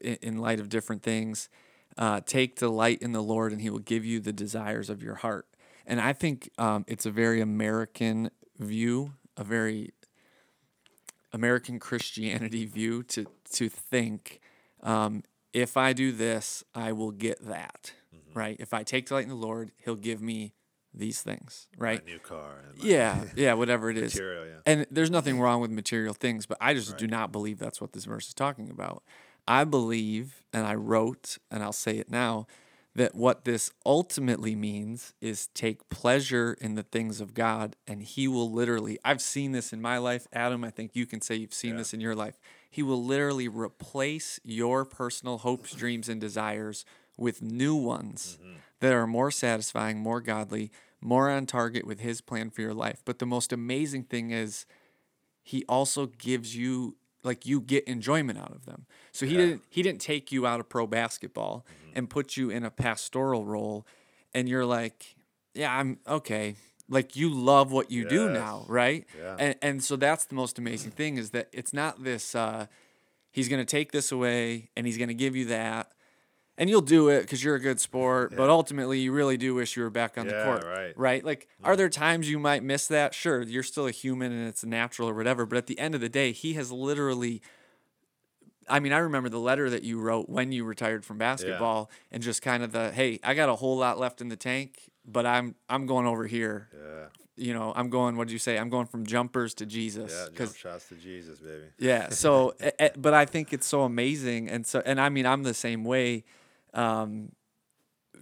in 0.00 0.38
light 0.38 0.60
of 0.60 0.68
different 0.68 1.02
things. 1.02 1.48
Uh, 1.96 2.20
Take 2.24 2.56
delight 2.56 3.00
in 3.00 3.12
the 3.12 3.22
Lord, 3.22 3.52
and 3.52 3.60
He 3.60 3.70
will 3.70 3.78
give 3.78 4.04
you 4.04 4.20
the 4.20 4.32
desires 4.32 4.90
of 4.90 5.02
your 5.02 5.14
heart. 5.16 5.46
And 5.86 6.00
I 6.00 6.12
think 6.12 6.50
um, 6.58 6.84
it's 6.88 7.06
a 7.06 7.10
very 7.10 7.40
American 7.40 8.30
view, 8.58 9.14
a 9.36 9.44
very 9.44 9.92
American 11.32 11.78
Christianity 11.78 12.66
view 12.66 13.02
to 13.04 13.26
to 13.52 13.68
think 13.68 14.40
um, 14.84 15.22
if 15.52 15.76
I 15.76 15.92
do 15.92 16.12
this, 16.12 16.62
I 16.74 16.92
will 16.92 17.10
get 17.10 17.44
that. 17.46 17.92
Mm-hmm. 18.14 18.38
Right? 18.38 18.56
If 18.58 18.74
I 18.74 18.82
take 18.82 19.06
delight 19.06 19.24
in 19.24 19.30
the 19.30 19.34
Lord, 19.34 19.72
He'll 19.84 19.96
give 19.96 20.20
me 20.20 20.52
these 20.94 21.20
things, 21.20 21.66
right? 21.76 22.04
My 22.04 22.12
new 22.12 22.18
car. 22.18 22.62
yeah, 22.80 23.24
yeah, 23.36 23.54
whatever 23.54 23.90
it 23.90 23.96
is. 23.96 24.14
Material, 24.14 24.46
yeah. 24.46 24.52
And 24.64 24.86
there's 24.90 25.10
nothing 25.10 25.40
wrong 25.40 25.60
with 25.60 25.70
material 25.70 26.14
things, 26.14 26.46
but 26.46 26.56
I 26.60 26.74
just 26.74 26.90
right. 26.90 26.98
do 26.98 27.06
not 27.06 27.32
believe 27.32 27.58
that's 27.58 27.80
what 27.80 27.92
this 27.92 28.04
verse 28.04 28.28
is 28.28 28.34
talking 28.34 28.70
about. 28.70 29.02
I 29.46 29.64
believe, 29.64 30.42
and 30.52 30.66
I 30.66 30.74
wrote, 30.74 31.38
and 31.50 31.62
I'll 31.62 31.72
say 31.72 31.98
it 31.98 32.10
now, 32.10 32.46
that 32.94 33.14
what 33.14 33.44
this 33.44 33.72
ultimately 33.84 34.54
means 34.54 35.14
is 35.20 35.48
take 35.48 35.88
pleasure 35.88 36.56
in 36.60 36.76
the 36.76 36.84
things 36.84 37.20
of 37.20 37.34
God, 37.34 37.76
and 37.86 38.02
He 38.02 38.28
will 38.28 38.50
literally, 38.50 38.98
I've 39.04 39.20
seen 39.20 39.52
this 39.52 39.72
in 39.72 39.82
my 39.82 39.98
life. 39.98 40.28
Adam, 40.32 40.64
I 40.64 40.70
think 40.70 40.92
you 40.94 41.04
can 41.04 41.20
say 41.20 41.34
you've 41.34 41.52
seen 41.52 41.72
yeah. 41.72 41.78
this 41.78 41.92
in 41.92 42.00
your 42.00 42.14
life. 42.14 42.38
He 42.74 42.82
will 42.82 43.04
literally 43.04 43.46
replace 43.46 44.40
your 44.42 44.84
personal 44.84 45.38
hopes, 45.38 45.76
dreams, 45.76 46.08
and 46.08 46.20
desires 46.20 46.84
with 47.16 47.40
new 47.40 47.76
ones 47.76 48.36
mm-hmm. 48.42 48.54
that 48.80 48.92
are 48.92 49.06
more 49.06 49.30
satisfying, 49.30 50.00
more 50.00 50.20
godly, 50.20 50.72
more 51.00 51.30
on 51.30 51.46
target 51.46 51.86
with 51.86 52.00
His 52.00 52.20
plan 52.20 52.50
for 52.50 52.62
your 52.62 52.74
life. 52.74 53.00
But 53.04 53.20
the 53.20 53.26
most 53.26 53.52
amazing 53.52 54.02
thing 54.02 54.32
is, 54.32 54.66
He 55.40 55.64
also 55.68 56.06
gives 56.06 56.56
you 56.56 56.96
like 57.22 57.46
you 57.46 57.60
get 57.60 57.84
enjoyment 57.84 58.40
out 58.40 58.50
of 58.50 58.66
them. 58.66 58.86
So 59.12 59.24
he 59.24 59.34
yeah. 59.34 59.38
didn't 59.38 59.62
he 59.70 59.82
didn't 59.84 60.00
take 60.00 60.32
you 60.32 60.44
out 60.44 60.58
of 60.58 60.68
pro 60.68 60.88
basketball 60.88 61.64
mm-hmm. 61.68 61.96
and 61.96 62.10
put 62.10 62.36
you 62.36 62.50
in 62.50 62.64
a 62.64 62.72
pastoral 62.72 63.44
role 63.44 63.86
and 64.34 64.48
you're 64.48 64.66
like, 64.66 65.14
yeah, 65.54 65.78
I'm 65.78 66.00
okay. 66.08 66.56
Like 66.88 67.16
you 67.16 67.30
love 67.30 67.72
what 67.72 67.90
you 67.90 68.02
yes. 68.02 68.10
do 68.10 68.30
now, 68.30 68.66
right? 68.68 69.06
Yeah. 69.18 69.36
And 69.38 69.56
and 69.62 69.84
so 69.84 69.96
that's 69.96 70.26
the 70.26 70.34
most 70.34 70.58
amazing 70.58 70.90
thing 70.92 71.16
is 71.16 71.30
that 71.30 71.48
it's 71.52 71.72
not 71.72 72.04
this 72.04 72.34
uh 72.34 72.66
he's 73.30 73.48
going 73.48 73.60
to 73.60 73.70
take 73.70 73.90
this 73.90 74.12
away 74.12 74.70
and 74.76 74.86
he's 74.86 74.98
going 74.98 75.08
to 75.08 75.14
give 75.14 75.34
you 75.34 75.46
that 75.46 75.90
and 76.56 76.70
you'll 76.70 76.80
do 76.80 77.08
it 77.08 77.22
because 77.22 77.42
you're 77.42 77.56
a 77.56 77.60
good 77.60 77.80
sport. 77.80 78.32
Yeah. 78.32 78.38
But 78.38 78.50
ultimately, 78.50 79.00
you 79.00 79.12
really 79.12 79.36
do 79.36 79.54
wish 79.54 79.76
you 79.76 79.82
were 79.82 79.90
back 79.90 80.16
on 80.16 80.26
yeah, 80.26 80.38
the 80.38 80.44
court, 80.44 80.64
right? 80.64 80.98
Right? 80.98 81.24
Like, 81.24 81.48
yeah. 81.60 81.68
are 81.68 81.76
there 81.76 81.88
times 81.88 82.30
you 82.30 82.38
might 82.38 82.62
miss 82.62 82.86
that? 82.88 83.14
Sure, 83.14 83.42
you're 83.42 83.62
still 83.62 83.86
a 83.86 83.90
human 83.90 84.32
and 84.32 84.46
it's 84.46 84.64
natural 84.64 85.08
or 85.08 85.14
whatever. 85.14 85.46
But 85.46 85.58
at 85.58 85.66
the 85.66 85.78
end 85.78 85.94
of 85.94 86.00
the 86.00 86.08
day, 86.08 86.32
he 86.32 86.54
has 86.54 86.70
literally. 86.70 87.42
I 88.66 88.80
mean, 88.80 88.94
I 88.94 88.98
remember 88.98 89.28
the 89.28 89.38
letter 89.38 89.68
that 89.68 89.82
you 89.82 90.00
wrote 90.00 90.30
when 90.30 90.50
you 90.50 90.64
retired 90.64 91.04
from 91.04 91.18
basketball, 91.18 91.90
and 92.10 92.22
just 92.22 92.40
kind 92.40 92.62
of 92.62 92.72
the, 92.72 92.92
"Hey, 92.92 93.20
I 93.22 93.34
got 93.34 93.50
a 93.50 93.56
whole 93.56 93.76
lot 93.76 93.98
left 93.98 94.22
in 94.22 94.30
the 94.30 94.36
tank, 94.36 94.90
but 95.04 95.26
I'm 95.26 95.54
I'm 95.68 95.86
going 95.86 96.06
over 96.06 96.26
here." 96.26 96.68
Yeah. 96.72 97.06
You 97.36 97.52
know, 97.52 97.72
I'm 97.74 97.90
going. 97.90 98.16
What 98.16 98.28
did 98.28 98.32
you 98.32 98.38
say? 98.38 98.58
I'm 98.58 98.68
going 98.68 98.86
from 98.86 99.04
jumpers 99.06 99.54
to 99.54 99.66
Jesus. 99.66 100.12
Yeah, 100.12 100.38
jump 100.38 100.54
shots 100.54 100.88
to 100.88 100.94
Jesus, 100.94 101.40
baby. 101.40 101.64
Yeah. 101.78 102.10
So, 102.10 102.54
but 102.96 103.12
I 103.12 103.24
think 103.24 103.52
it's 103.52 103.66
so 103.66 103.82
amazing, 103.82 104.48
and 104.48 104.64
so, 104.64 104.82
and 104.86 105.00
I 105.00 105.08
mean, 105.08 105.26
I'm 105.26 105.42
the 105.42 105.54
same 105.54 105.82
way 105.82 106.22
um, 106.74 107.32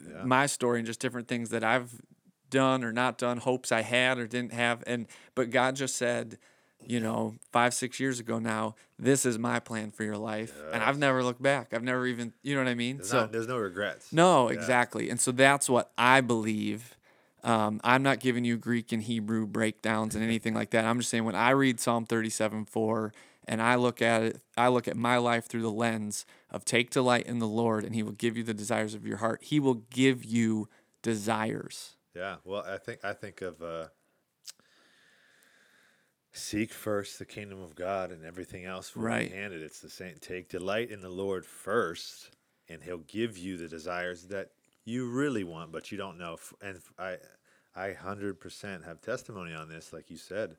yeah. 0.08 0.24
my 0.24 0.46
story 0.46 0.78
and 0.78 0.86
just 0.86 1.00
different 1.00 1.28
things 1.28 1.50
that 1.50 1.64
I've 1.64 2.00
done 2.50 2.84
or 2.84 2.92
not 2.92 3.18
done, 3.18 3.38
hopes 3.38 3.72
I 3.72 3.82
had 3.82 4.18
or 4.18 4.26
didn't 4.26 4.52
have, 4.52 4.82
and 4.86 5.06
but 5.34 5.50
God 5.50 5.74
just 5.76 5.96
said, 5.96 6.38
you 6.86 7.00
know, 7.00 7.36
five 7.50 7.74
six 7.74 7.98
years 8.00 8.20
ago 8.20 8.38
now, 8.38 8.74
this 8.98 9.24
is 9.24 9.38
my 9.38 9.60
plan 9.60 9.90
for 9.90 10.04
your 10.04 10.16
life, 10.16 10.52
yes. 10.56 10.74
and 10.74 10.82
I've 10.82 10.98
never 10.98 11.22
looked 11.22 11.42
back. 11.42 11.72
I've 11.72 11.82
never 11.82 12.06
even, 12.06 12.32
you 12.42 12.54
know 12.54 12.62
what 12.62 12.70
I 12.70 12.74
mean? 12.74 12.98
There's 12.98 13.10
so 13.10 13.20
not, 13.20 13.32
there's 13.32 13.48
no 13.48 13.58
regrets. 13.58 14.12
No, 14.12 14.48
yeah. 14.48 14.56
exactly, 14.56 15.10
and 15.10 15.20
so 15.20 15.32
that's 15.32 15.68
what 15.68 15.90
I 15.96 16.20
believe. 16.20 16.96
Um, 17.44 17.80
I'm 17.82 18.02
not 18.02 18.20
giving 18.20 18.44
you 18.44 18.56
Greek 18.56 18.92
and 18.92 19.02
Hebrew 19.02 19.46
breakdowns 19.46 20.14
and 20.14 20.22
anything 20.22 20.54
like 20.54 20.70
that. 20.70 20.84
I'm 20.84 20.98
just 20.98 21.10
saying 21.10 21.24
when 21.24 21.34
I 21.34 21.50
read 21.50 21.80
Psalm 21.80 22.06
37 22.06 22.66
4 22.66 23.12
and 23.48 23.60
I 23.60 23.74
look 23.74 24.00
at 24.00 24.22
it, 24.22 24.40
I 24.56 24.68
look 24.68 24.86
at 24.86 24.96
my 24.96 25.16
life 25.16 25.46
through 25.46 25.62
the 25.62 25.70
lens 25.70 26.24
of 26.50 26.64
take 26.64 26.90
delight 26.90 27.26
in 27.26 27.40
the 27.40 27.48
Lord, 27.48 27.84
and 27.84 27.94
He 27.94 28.02
will 28.02 28.12
give 28.12 28.36
you 28.36 28.44
the 28.44 28.54
desires 28.54 28.94
of 28.94 29.06
your 29.06 29.16
heart. 29.16 29.42
He 29.42 29.58
will 29.58 29.82
give 29.90 30.24
you 30.24 30.68
desires. 31.02 31.96
Yeah. 32.14 32.36
Well, 32.44 32.64
I 32.66 32.78
think 32.78 33.04
I 33.04 33.12
think 33.12 33.42
of 33.42 33.62
uh, 33.62 33.86
seek 36.32 36.72
first 36.72 37.18
the 37.18 37.24
kingdom 37.24 37.60
of 37.62 37.74
God, 37.74 38.10
and 38.10 38.24
everything 38.24 38.64
else 38.64 38.94
will 38.94 39.04
right. 39.04 39.30
be 39.30 39.36
handed. 39.36 39.62
It's 39.62 39.80
the 39.80 39.90
same. 39.90 40.16
Take 40.20 40.48
delight 40.48 40.90
in 40.90 41.00
the 41.00 41.08
Lord 41.10 41.44
first, 41.44 42.30
and 42.68 42.82
He'll 42.82 42.98
give 42.98 43.36
you 43.36 43.56
the 43.56 43.68
desires 43.68 44.24
that 44.28 44.50
you 44.84 45.10
really 45.10 45.44
want, 45.44 45.72
but 45.72 45.92
you 45.92 45.98
don't 45.98 46.18
know. 46.18 46.38
And 46.62 46.80
I, 46.98 47.16
I 47.74 47.92
hundred 47.92 48.40
percent 48.40 48.84
have 48.84 49.00
testimony 49.00 49.54
on 49.54 49.68
this, 49.68 49.92
like 49.92 50.10
you 50.10 50.16
said 50.16 50.56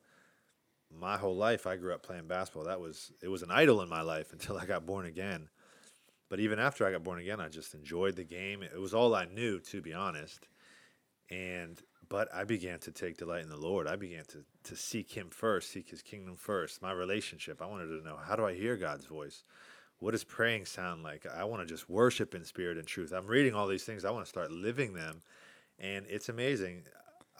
my 0.98 1.16
whole 1.16 1.36
life 1.36 1.66
I 1.66 1.76
grew 1.76 1.94
up 1.94 2.02
playing 2.02 2.26
basketball. 2.26 2.64
That 2.64 2.80
was 2.80 3.12
it 3.22 3.28
was 3.28 3.42
an 3.42 3.50
idol 3.50 3.80
in 3.82 3.88
my 3.88 4.02
life 4.02 4.32
until 4.32 4.56
I 4.56 4.66
got 4.66 4.86
born 4.86 5.06
again. 5.06 5.48
But 6.30 6.40
even 6.40 6.58
after 6.58 6.86
I 6.86 6.92
got 6.92 7.04
born 7.04 7.20
again, 7.20 7.40
I 7.40 7.48
just 7.48 7.74
enjoyed 7.74 8.16
the 8.16 8.24
game. 8.24 8.62
It 8.62 8.80
was 8.80 8.94
all 8.94 9.14
I 9.14 9.26
knew, 9.26 9.60
to 9.60 9.82
be 9.82 9.92
honest. 9.92 10.48
And 11.30 11.80
but 12.14 12.32
I 12.32 12.44
began 12.44 12.78
to 12.78 12.92
take 12.92 13.16
delight 13.16 13.42
in 13.42 13.48
the 13.48 13.56
Lord. 13.56 13.88
I 13.88 13.96
began 13.96 14.22
to 14.26 14.44
to 14.68 14.76
seek 14.76 15.10
Him 15.10 15.30
first, 15.30 15.72
seek 15.72 15.88
His 15.88 16.00
kingdom 16.00 16.36
first. 16.36 16.80
My 16.80 16.92
relationship. 16.92 17.60
I 17.60 17.66
wanted 17.66 17.86
to 17.86 18.06
know 18.06 18.16
how 18.16 18.36
do 18.36 18.46
I 18.46 18.54
hear 18.54 18.76
God's 18.76 19.04
voice. 19.04 19.42
What 19.98 20.12
does 20.12 20.22
praying 20.22 20.66
sound 20.66 21.02
like? 21.02 21.26
I 21.26 21.42
want 21.42 21.66
to 21.66 21.74
just 21.74 21.90
worship 21.90 22.36
in 22.36 22.44
spirit 22.44 22.78
and 22.78 22.86
truth. 22.86 23.12
I'm 23.12 23.26
reading 23.26 23.52
all 23.52 23.66
these 23.66 23.82
things. 23.82 24.04
I 24.04 24.12
want 24.12 24.24
to 24.24 24.28
start 24.28 24.52
living 24.52 24.94
them, 24.94 25.22
and 25.80 26.06
it's 26.08 26.28
amazing. 26.28 26.84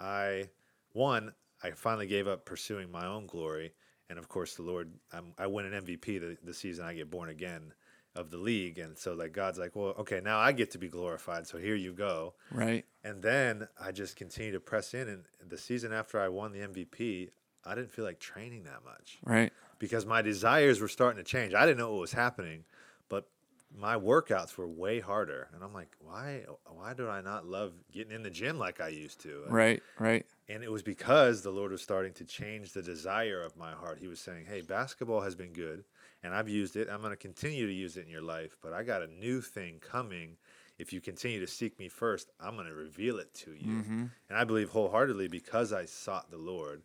I 0.01 0.49
one 0.93 1.35
I 1.63 1.71
finally 1.71 2.09
gave 2.09 2.27
up 2.27 2.45
pursuing 2.45 2.91
my 2.91 3.07
own 3.07 3.27
glory. 3.27 3.75
And 4.11 4.19
of 4.19 4.29
course, 4.29 4.57
the 4.57 4.63
Lord, 4.63 4.91
I'm, 5.13 5.35
i 5.39 5.47
win 5.47 5.73
an 5.73 5.85
MVP 5.85 6.21
the, 6.21 6.37
the 6.43 6.53
season 6.53 6.85
I 6.85 6.95
get 6.95 7.13
born 7.13 7.29
again 7.29 7.73
of 8.17 8.31
the 8.31 8.37
league. 8.37 8.79
And 8.79 8.97
so, 8.97 9.15
like, 9.15 9.33
God's 9.33 9.59
like, 9.59 9.75
well, 9.75 9.95
okay, 9.99 10.21
now 10.23 10.39
I 10.39 10.53
get 10.53 10.71
to 10.73 10.79
be 10.79 10.89
glorified. 10.89 11.47
So 11.47 11.59
here 11.59 11.75
you 11.75 11.93
go. 11.93 12.35
Right. 12.51 12.85
And 13.03 13.23
then 13.23 13.69
I 13.81 13.93
just 13.93 14.17
continue 14.17 14.53
to 14.53 14.61
press 14.61 14.95
in. 14.95 15.09
And 15.09 15.25
the 15.47 15.59
season 15.59 15.93
after 15.93 16.21
I 16.21 16.29
won 16.29 16.53
the 16.53 16.61
MVP, 16.61 17.31
I 17.65 17.75
didn't 17.75 17.93
feel 17.93 18.05
like 18.05 18.19
training 18.19 18.65
that 18.65 18.85
much. 18.85 19.19
Right. 19.25 19.53
Because 19.79 20.07
my 20.07 20.23
desires 20.23 20.81
were 20.81 20.89
starting 20.89 21.23
to 21.23 21.29
change. 21.29 21.55
I 21.55 21.67
didn't 21.67 21.79
know 21.79 21.91
what 21.91 22.01
was 22.01 22.13
happening, 22.13 22.65
but 23.09 23.29
my 23.77 23.97
workouts 23.97 24.57
were 24.57 24.69
way 24.69 25.01
harder. 25.01 25.49
And 25.53 25.63
I'm 25.65 25.75
like, 25.75 25.89
why 25.99 26.45
why 26.73 26.95
do 26.95 27.09
I 27.09 27.21
not 27.21 27.47
love 27.47 27.73
getting 27.93 28.13
in 28.13 28.23
the 28.23 28.31
gym 28.31 28.59
like 28.59 28.81
I 28.81 28.89
used 28.89 29.21
to? 29.23 29.43
Right, 29.49 29.83
right. 29.99 30.25
And 30.49 30.63
it 30.63 30.71
was 30.71 30.83
because 30.83 31.43
the 31.43 31.51
Lord 31.51 31.73
was 31.73 31.83
starting 31.83 32.13
to 32.15 32.25
change 32.25 32.73
the 32.73 32.83
desire 32.83 33.43
of 33.43 33.57
my 33.57 33.73
heart. 33.73 33.99
He 33.99 34.07
was 34.07 34.21
saying, 34.21 34.47
Hey, 34.47 34.61
basketball 34.61 35.23
has 35.23 35.35
been 35.35 35.53
good. 35.53 35.85
And 36.25 36.35
I've 36.35 36.49
used 36.49 36.75
it. 36.75 36.89
I'm 36.91 37.01
going 37.01 37.13
to 37.13 37.17
continue 37.17 37.67
to 37.67 37.73
use 37.73 37.97
it 37.99 38.07
in 38.07 38.11
your 38.11 38.23
life, 38.23 38.57
but 38.63 38.73
I 38.73 38.83
got 38.83 39.03
a 39.03 39.07
new 39.07 39.43
thing 39.43 39.79
coming. 39.79 40.39
If 40.79 40.93
you 40.93 41.01
continue 41.01 41.39
to 41.39 41.47
seek 41.47 41.79
me 41.79 41.89
first, 41.89 42.31
I'm 42.41 42.57
going 42.57 42.67
to 42.67 42.75
reveal 42.75 43.19
it 43.19 43.33
to 43.45 43.53
you. 43.53 43.73
Mm-hmm. 43.73 44.05
And 44.29 44.39
I 44.39 44.43
believe 44.45 44.71
wholeheartedly 44.71 45.29
because 45.29 45.73
I 45.73 45.85
sought 45.85 46.31
the 46.31 46.39
Lord 46.39 46.83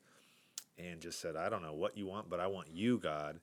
and 0.77 0.99
just 0.99 1.19
said, 1.19 1.35
I 1.35 1.49
don't 1.49 1.63
know 1.63 1.73
what 1.73 1.97
you 1.97 2.05
want, 2.05 2.29
but 2.29 2.39
I 2.39 2.47
want 2.47 2.67
you, 2.71 2.99
God. 2.99 3.39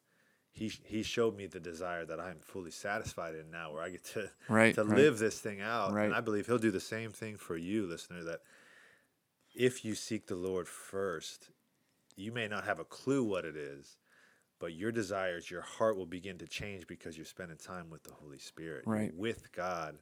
He, 0.52 0.70
he 0.84 1.02
showed 1.02 1.36
me 1.36 1.46
the 1.46 1.60
desire 1.60 2.04
that 2.06 2.20
I'm 2.20 2.38
fully 2.40 2.70
satisfied 2.70 3.34
in 3.34 3.50
now, 3.50 3.72
where 3.72 3.82
I 3.82 3.90
get 3.90 4.04
to 4.14 4.30
Right, 4.48 4.74
to 4.74 4.84
right. 4.84 4.96
live 4.96 5.18
this 5.18 5.38
thing 5.40 5.60
out. 5.60 5.92
Right. 5.92 6.06
And 6.06 6.14
I 6.14 6.20
believe 6.20 6.46
He'll 6.46 6.56
do 6.58 6.70
the 6.70 6.80
same 6.80 7.10
thing 7.10 7.36
for 7.36 7.56
you, 7.56 7.86
listener. 7.86 8.22
That 8.22 8.40
if 9.54 9.84
you 9.84 9.94
seek 9.94 10.26
the 10.28 10.34
Lord 10.34 10.68
first, 10.68 11.50
you 12.16 12.32
may 12.32 12.48
not 12.48 12.64
have 12.64 12.78
a 12.78 12.84
clue 12.84 13.22
what 13.22 13.44
it 13.44 13.56
is, 13.56 13.98
but 14.58 14.72
your 14.74 14.92
desires, 14.92 15.50
your 15.50 15.60
heart 15.62 15.96
will 15.96 16.06
begin 16.06 16.38
to 16.38 16.46
change 16.46 16.86
because 16.86 17.16
you're 17.16 17.26
spending 17.26 17.56
time 17.58 17.90
with 17.90 18.02
the 18.04 18.12
Holy 18.14 18.38
Spirit, 18.38 18.84
Right. 18.86 19.14
with 19.14 19.52
God. 19.52 19.98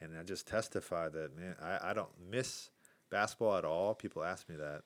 And 0.00 0.16
I 0.18 0.22
just 0.22 0.46
testify 0.46 1.08
that, 1.10 1.36
man, 1.36 1.56
I, 1.62 1.90
I 1.90 1.92
don't 1.92 2.08
miss 2.30 2.70
basketball 3.10 3.56
at 3.56 3.64
all. 3.64 3.94
People 3.94 4.24
ask 4.24 4.48
me 4.48 4.56
that. 4.56 4.82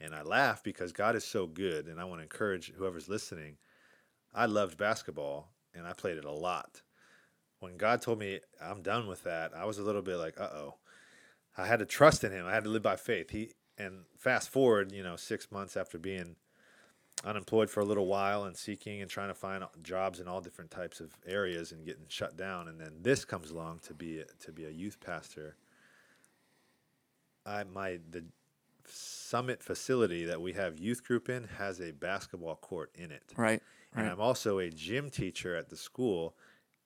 And 0.00 0.14
I 0.14 0.22
laugh 0.22 0.62
because 0.62 0.92
God 0.92 1.16
is 1.16 1.24
so 1.24 1.46
good. 1.46 1.86
And 1.86 2.00
I 2.00 2.04
want 2.04 2.18
to 2.20 2.24
encourage 2.24 2.72
whoever's 2.76 3.08
listening. 3.08 3.56
I 4.34 4.46
loved 4.46 4.76
basketball 4.76 5.50
and 5.74 5.86
I 5.86 5.92
played 5.92 6.18
it 6.18 6.24
a 6.24 6.30
lot. 6.32 6.82
When 7.60 7.76
God 7.76 8.02
told 8.02 8.18
me 8.18 8.40
I'm 8.62 8.82
done 8.82 9.06
with 9.06 9.24
that, 9.24 9.52
I 9.56 9.64
was 9.64 9.78
a 9.78 9.82
little 9.82 10.02
bit 10.02 10.16
like, 10.16 10.38
uh 10.38 10.50
oh. 10.52 10.74
I 11.56 11.66
had 11.66 11.78
to 11.78 11.86
trust 11.86 12.24
in 12.24 12.32
Him. 12.32 12.46
I 12.46 12.52
had 12.52 12.64
to 12.64 12.70
live 12.70 12.82
by 12.82 12.96
faith. 12.96 13.30
He 13.30 13.52
and 13.78 14.04
fast 14.18 14.50
forward, 14.50 14.92
you 14.92 15.02
know, 15.02 15.16
six 15.16 15.50
months 15.50 15.76
after 15.76 15.98
being 15.98 16.36
unemployed 17.24 17.70
for 17.70 17.80
a 17.80 17.84
little 17.84 18.06
while 18.06 18.44
and 18.44 18.56
seeking 18.56 19.00
and 19.00 19.10
trying 19.10 19.28
to 19.28 19.34
find 19.34 19.64
jobs 19.82 20.20
in 20.20 20.28
all 20.28 20.40
different 20.40 20.70
types 20.70 21.00
of 21.00 21.16
areas 21.26 21.72
and 21.72 21.84
getting 21.84 22.04
shut 22.08 22.36
down, 22.36 22.68
and 22.68 22.80
then 22.80 22.92
this 23.00 23.24
comes 23.24 23.50
along 23.50 23.80
to 23.84 23.94
be 23.94 24.20
a, 24.20 24.24
to 24.40 24.52
be 24.52 24.64
a 24.64 24.70
youth 24.70 24.98
pastor. 25.00 25.56
I 27.46 27.64
my 27.64 27.98
the 28.10 28.24
summit 28.86 29.62
facility 29.62 30.24
that 30.26 30.40
we 30.40 30.52
have 30.52 30.78
youth 30.78 31.04
group 31.04 31.28
in 31.30 31.44
has 31.44 31.80
a 31.80 31.90
basketball 31.92 32.56
court 32.56 32.90
in 32.94 33.10
it 33.10 33.32
Right. 33.34 33.62
and 33.94 34.04
Right. 34.04 34.12
I'm 34.12 34.20
also 34.20 34.58
a 34.58 34.68
gym 34.68 35.08
teacher 35.10 35.56
at 35.56 35.70
the 35.70 35.76
school. 35.76 36.34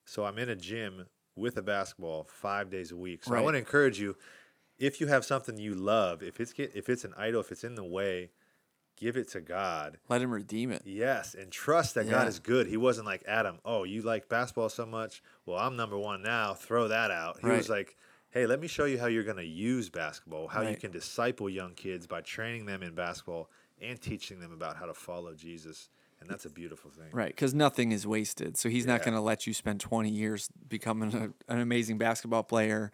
So 0.05 0.25
I'm 0.25 0.39
in 0.39 0.49
a 0.49 0.57
gym 0.57 1.07
with 1.37 1.57
a 1.57 1.63
basketball 1.63 2.25
five 2.25 2.71
days 2.71 2.93
a 2.93 2.97
week. 2.97 3.25
So 3.25 3.35
I 3.35 3.41
want 3.41 3.55
to 3.55 3.59
encourage 3.59 4.01
you, 4.01 4.17
if 4.79 5.01
you 5.01 5.07
have 5.09 5.25
something 5.25 5.59
you 5.59 5.75
love, 5.75 6.23
if 6.23 6.41
it's 6.41 6.53
get, 6.53 6.75
if 6.75 6.89
it's 6.89 7.05
an 7.05 7.15
idol, 7.17 7.41
if 7.41 7.53
it's 7.53 7.65
in 7.65 7.75
the 7.75 7.85
way, 7.85 8.31
give 8.99 9.17
it 9.17 9.29
to 9.31 9.41
God. 9.41 9.99
Let 10.09 10.23
him 10.23 10.31
redeem 10.31 10.71
it. 10.71 10.83
Yes, 10.85 11.35
and 11.35 11.51
trust 11.51 11.95
that 11.95 12.09
God 12.09 12.29
is 12.29 12.39
good. 12.39 12.67
He 12.67 12.77
wasn't 12.77 13.07
like 13.07 13.23
Adam. 13.27 13.59
Oh, 13.65 13.85
you 13.85 14.03
like 14.03 14.29
basketball 14.29 14.69
so 14.69 14.87
much? 14.87 15.23
Well, 15.47 15.59
I'm 15.59 15.77
number 15.77 15.99
one 15.99 16.23
now. 16.23 16.55
Throw 16.55 16.89
that 16.89 17.11
out. 17.11 17.41
He 17.41 17.49
was 17.49 17.69
like, 17.69 17.97
Hey, 18.31 18.47
let 18.47 18.61
me 18.61 18.69
show 18.69 18.85
you 18.85 18.99
how 18.99 19.07
you're 19.07 19.25
going 19.25 19.39
to 19.39 19.45
use 19.45 19.89
basketball. 19.89 20.49
How 20.49 20.63
you 20.63 20.77
can 20.77 20.91
disciple 20.91 21.49
young 21.49 21.73
kids 21.75 22.07
by 22.07 22.21
training 22.21 22.67
them 22.67 22.83
in 22.83 22.95
basketball 22.95 23.49
and 23.81 24.01
teaching 24.01 24.41
them 24.41 24.53
about 24.53 24.77
how 24.77 24.87
to 24.87 24.95
follow 24.95 25.35
Jesus. 25.35 25.89
And 26.21 26.29
that's 26.29 26.45
a 26.45 26.51
beautiful 26.51 26.91
thing. 26.91 27.09
Right, 27.13 27.29
because 27.29 27.55
nothing 27.55 27.93
is 27.93 28.07
wasted. 28.07 28.57
So 28.57 28.69
he's 28.69 28.87
not 28.87 29.03
going 29.03 29.15
to 29.15 29.21
let 29.21 29.47
you 29.47 29.55
spend 29.55 29.81
20 29.81 30.11
years 30.11 30.49
becoming 30.69 31.15
a, 31.49 31.53
an 31.53 31.61
amazing 31.61 31.97
basketball 31.97 32.43
player, 32.43 32.91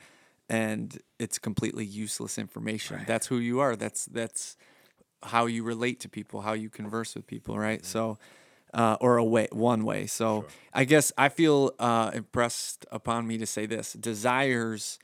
and 0.48 0.96
it's 1.18 1.38
completely 1.38 1.86
useless 1.86 2.38
information. 2.38 3.02
That's 3.06 3.26
who 3.26 3.38
you 3.38 3.60
are. 3.60 3.76
That's 3.76 4.04
that's 4.04 4.56
how 5.22 5.46
you 5.46 5.62
relate 5.62 6.00
to 6.00 6.08
people, 6.08 6.42
how 6.42 6.52
you 6.52 6.68
converse 6.68 7.14
with 7.14 7.26
people, 7.26 7.58
right? 7.58 7.84
So, 7.84 8.18
uh, 8.72 8.96
or 9.00 9.16
a 9.16 9.24
way, 9.24 9.48
one 9.52 9.84
way. 9.84 10.06
So 10.06 10.42
Sure. 10.42 10.48
I 10.72 10.84
guess 10.84 11.12
I 11.16 11.28
feel 11.28 11.72
uh, 11.78 12.10
impressed 12.12 12.86
upon 12.90 13.26
me 13.26 13.38
to 13.38 13.46
say 13.46 13.66
this: 13.66 13.92
desires 13.92 14.98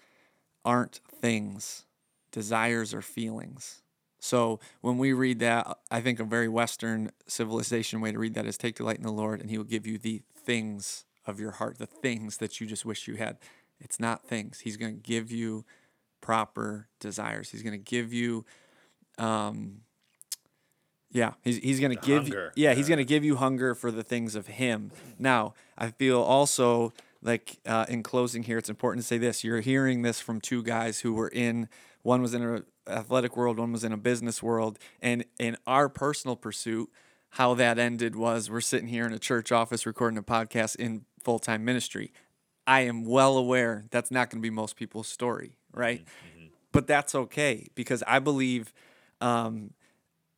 aren't 0.64 1.00
things. 1.20 1.84
Desires 2.32 2.92
are 2.94 3.02
feelings. 3.02 3.82
So 4.18 4.60
when 4.82 4.98
we 4.98 5.12
read 5.14 5.38
that, 5.38 5.78
I 5.90 6.00
think 6.00 6.20
a 6.20 6.24
very 6.24 6.48
Western 6.48 7.10
civilization 7.26 8.00
way 8.00 8.12
to 8.12 8.18
read 8.18 8.34
that 8.34 8.46
is 8.46 8.58
take 8.58 8.76
delight 8.76 8.98
in 8.98 9.02
the 9.02 9.12
Lord, 9.12 9.40
and 9.40 9.50
He 9.50 9.56
will 9.56 9.64
give 9.64 9.86
you 9.86 9.96
the 9.98 10.22
things 10.36 11.06
of 11.26 11.40
your 11.40 11.52
heart, 11.52 11.78
the 11.78 11.86
things 11.86 12.36
that 12.38 12.60
you 12.60 12.66
just 12.66 12.84
wish 12.84 13.08
you 13.08 13.14
had. 13.14 13.38
It's 13.80 13.98
not 13.98 14.26
things. 14.26 14.60
He's 14.60 14.76
going 14.76 14.94
to 14.94 15.00
give 15.00 15.32
you 15.32 15.64
proper 16.20 16.88
desires. 16.98 17.48
He's 17.50 17.62
going 17.62 17.72
to 17.72 17.78
give 17.78 18.12
you, 18.12 18.44
um, 19.16 19.80
yeah, 21.12 21.32
he's, 21.42 21.58
he's 21.58 21.80
going 21.80 21.96
to 21.96 22.00
give 22.00 22.28
you, 22.28 22.34
hunger. 22.34 22.52
yeah, 22.54 22.74
he's 22.74 22.88
going 22.88 22.98
to 22.98 23.04
give 23.04 23.24
you 23.24 23.36
hunger 23.36 23.74
for 23.74 23.90
the 23.90 24.02
things 24.02 24.34
of 24.34 24.46
Him. 24.46 24.92
Now, 25.18 25.54
I 25.76 25.90
feel 25.90 26.20
also 26.20 26.92
like 27.22 27.58
uh, 27.66 27.86
in 27.88 28.02
closing 28.02 28.44
here, 28.44 28.58
it's 28.58 28.70
important 28.70 29.02
to 29.02 29.06
say 29.06 29.18
this: 29.18 29.42
you're 29.42 29.60
hearing 29.60 30.02
this 30.02 30.20
from 30.20 30.40
two 30.40 30.62
guys 30.62 31.00
who 31.00 31.12
were 31.12 31.28
in. 31.28 31.68
One 32.02 32.22
was 32.22 32.32
in 32.32 32.42
a 32.42 32.62
athletic 32.90 33.36
world, 33.36 33.58
one 33.58 33.72
was 33.72 33.84
in 33.84 33.92
a 33.92 33.96
business 33.96 34.42
world, 34.42 34.78
and 35.02 35.24
in 35.38 35.56
our 35.66 35.88
personal 35.88 36.36
pursuit, 36.36 36.90
how 37.30 37.54
that 37.54 37.78
ended 37.78 38.16
was 38.16 38.50
we're 38.50 38.60
sitting 38.60 38.88
here 38.88 39.04
in 39.04 39.12
a 39.12 39.18
church 39.18 39.52
office 39.52 39.86
recording 39.86 40.18
a 40.18 40.22
podcast 40.22 40.76
in 40.76 41.04
full 41.22 41.38
time 41.38 41.64
ministry. 41.64 42.12
I 42.66 42.82
am 42.82 43.04
well 43.04 43.36
aware 43.36 43.84
that's 43.90 44.10
not 44.10 44.30
going 44.30 44.40
to 44.40 44.42
be 44.42 44.50
most 44.50 44.76
people's 44.76 45.08
story, 45.08 45.56
right? 45.72 46.04
But 46.72 46.86
that's 46.86 47.14
okay 47.16 47.66
because 47.74 48.04
I 48.06 48.20
believe 48.20 48.72
um, 49.20 49.72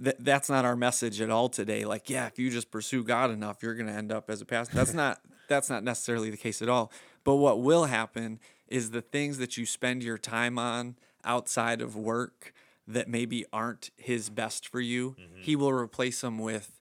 that 0.02 0.24
that's 0.24 0.50
not 0.50 0.64
our 0.64 0.74
message 0.74 1.20
at 1.20 1.30
all 1.30 1.48
today. 1.48 1.84
Like, 1.84 2.10
yeah, 2.10 2.26
if 2.26 2.38
you 2.38 2.50
just 2.50 2.70
pursue 2.70 3.04
God 3.04 3.30
enough, 3.30 3.62
you're 3.62 3.74
going 3.74 3.86
to 3.86 3.92
end 3.92 4.10
up 4.10 4.28
as 4.28 4.40
a 4.40 4.44
pastor. 4.44 4.74
That's 4.74 4.92
not 4.92 5.20
that's 5.48 5.70
not 5.70 5.84
necessarily 5.84 6.28
the 6.28 6.36
case 6.36 6.60
at 6.60 6.68
all. 6.68 6.92
But 7.24 7.36
what 7.36 7.60
will 7.60 7.84
happen 7.84 8.40
is 8.68 8.90
the 8.90 9.02
things 9.02 9.38
that 9.38 9.56
you 9.56 9.64
spend 9.64 10.02
your 10.02 10.18
time 10.18 10.58
on 10.58 10.96
outside 11.24 11.80
of 11.80 11.94
work 11.94 12.52
that 12.88 13.08
maybe 13.08 13.44
aren't 13.52 13.90
his 13.96 14.28
best 14.28 14.66
for 14.66 14.80
you, 14.80 15.10
mm-hmm. 15.10 15.40
he 15.40 15.54
will 15.54 15.72
replace 15.72 16.20
them 16.20 16.38
with 16.38 16.80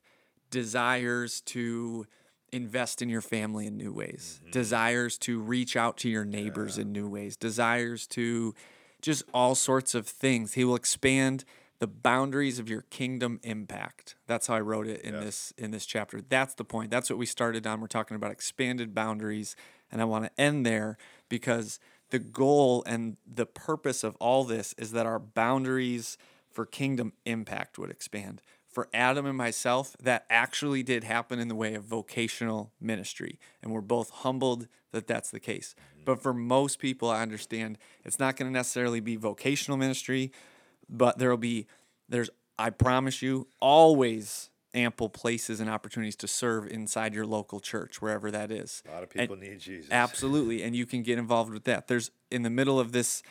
desires 0.50 1.40
to 1.42 2.06
invest 2.50 3.02
in 3.02 3.08
your 3.08 3.20
family 3.20 3.66
in 3.66 3.76
new 3.76 3.92
ways, 3.92 4.40
mm-hmm. 4.40 4.50
desires 4.50 5.16
to 5.18 5.38
reach 5.38 5.76
out 5.76 5.96
to 5.98 6.08
your 6.08 6.24
neighbors 6.24 6.76
in 6.76 6.90
new 6.90 7.08
ways, 7.08 7.36
desires 7.36 8.06
to 8.08 8.52
just 9.00 9.22
all 9.32 9.54
sorts 9.54 9.94
of 9.94 10.08
things. 10.08 10.54
He 10.54 10.64
will 10.64 10.74
expand 10.74 11.44
the 11.82 11.88
boundaries 11.88 12.60
of 12.60 12.68
your 12.68 12.82
kingdom 12.82 13.40
impact. 13.42 14.14
That's 14.28 14.46
how 14.46 14.54
I 14.54 14.60
wrote 14.60 14.86
it 14.86 15.00
in 15.00 15.18
this 15.18 15.52
in 15.58 15.72
this 15.72 15.84
chapter. 15.84 16.20
That's 16.20 16.54
the 16.54 16.64
point. 16.64 16.92
That's 16.92 17.10
what 17.10 17.18
we 17.18 17.26
started 17.26 17.66
on. 17.66 17.80
We're 17.80 17.88
talking 17.88 18.14
about 18.14 18.30
expanded 18.30 18.94
boundaries 18.94 19.56
and 19.90 20.00
I 20.00 20.04
want 20.04 20.24
to 20.24 20.40
end 20.40 20.64
there 20.64 20.96
because 21.28 21.80
the 22.10 22.20
goal 22.20 22.84
and 22.86 23.16
the 23.26 23.46
purpose 23.46 24.04
of 24.04 24.14
all 24.20 24.44
this 24.44 24.76
is 24.78 24.92
that 24.92 25.06
our 25.06 25.18
boundaries 25.18 26.16
for 26.52 26.64
kingdom 26.66 27.14
impact 27.26 27.80
would 27.80 27.90
expand. 27.90 28.42
For 28.68 28.88
Adam 28.94 29.26
and 29.26 29.36
myself, 29.36 29.96
that 30.00 30.24
actually 30.30 30.84
did 30.84 31.02
happen 31.02 31.40
in 31.40 31.48
the 31.48 31.56
way 31.56 31.74
of 31.74 31.82
vocational 31.82 32.70
ministry. 32.80 33.40
And 33.60 33.72
we're 33.72 33.80
both 33.80 34.10
humbled 34.10 34.68
that 34.92 35.08
that's 35.08 35.30
the 35.30 35.40
case. 35.40 35.74
Mm-hmm. 35.74 36.04
But 36.04 36.22
for 36.22 36.32
most 36.32 36.78
people, 36.78 37.10
I 37.10 37.22
understand 37.22 37.76
it's 38.04 38.20
not 38.20 38.36
going 38.36 38.50
to 38.50 38.56
necessarily 38.56 39.00
be 39.00 39.16
vocational 39.16 39.76
ministry, 39.76 40.30
but 40.92 41.18
there'll 41.18 41.36
be, 41.36 41.66
there's, 42.08 42.30
I 42.58 42.70
promise 42.70 43.22
you, 43.22 43.48
always 43.60 44.50
ample 44.74 45.08
places 45.08 45.60
and 45.60 45.68
opportunities 45.68 46.16
to 46.16 46.28
serve 46.28 46.66
inside 46.68 47.12
your 47.14 47.26
local 47.26 47.60
church, 47.60 48.00
wherever 48.00 48.30
that 48.30 48.50
is. 48.50 48.82
A 48.88 48.92
lot 48.92 49.02
of 49.02 49.08
And- 49.14 49.20
people 49.28 49.36
need 49.36 49.58
Jesus. 49.58 49.90
Absolutely, 49.90 50.62
and 50.62 50.76
you 50.76 50.86
can 50.86 51.02
get 51.02 51.18
involved 51.18 51.52
with 51.52 51.64
that. 51.64 51.88
There's 51.88 52.10
in 52.30 52.42
the 52.42 52.50
middle 52.50 52.78
of 52.78 52.92
this, 52.92 53.22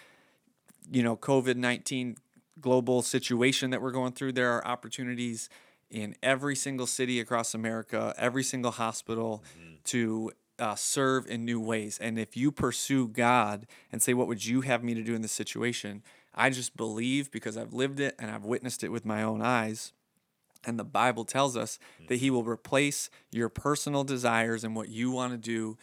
you 0.91 1.01
know, 1.03 1.15
COVID 1.15 1.55
nineteen 1.55 2.17
global 2.59 3.01
situation 3.01 3.71
that 3.71 3.81
we're 3.81 3.91
going 3.91 4.11
through. 4.13 4.33
There 4.33 4.51
are 4.51 4.65
opportunities 4.67 5.49
in 5.89 6.15
every 6.21 6.55
single 6.55 6.85
city 6.87 7.19
across 7.19 7.53
America, 7.53 8.13
every 8.17 8.43
single 8.43 8.71
hospital, 8.71 9.43
to 9.85 10.31
uh, 10.59 10.75
serve 10.75 11.25
in 11.25 11.43
new 11.43 11.59
ways. 11.59 11.97
And 11.99 12.19
if 12.19 12.37
you 12.37 12.51
pursue 12.51 13.07
God 13.07 13.65
and 13.91 13.99
say, 14.01 14.13
"What 14.13 14.27
would 14.27 14.45
you 14.45 14.61
have 14.61 14.83
me 14.83 14.93
to 14.93 15.01
do 15.03 15.15
in 15.15 15.21
this 15.23 15.31
situation?" 15.31 16.03
I 16.33 16.49
just 16.49 16.77
believe 16.77 17.31
because 17.31 17.57
I've 17.57 17.73
lived 17.73 17.99
it 17.99 18.15
and 18.19 18.31
I've 18.31 18.45
witnessed 18.45 18.83
it 18.83 18.89
with 18.89 19.05
my 19.05 19.23
own 19.23 19.41
eyes. 19.41 19.93
And 20.63 20.77
the 20.77 20.83
Bible 20.83 21.25
tells 21.25 21.57
us 21.57 21.79
that 22.07 22.17
He 22.17 22.29
will 22.29 22.43
replace 22.43 23.09
your 23.31 23.49
personal 23.49 24.03
desires 24.03 24.63
and 24.63 24.75
what 24.75 24.89
you 24.89 25.11
want 25.11 25.33
to 25.33 25.37
do 25.37 25.77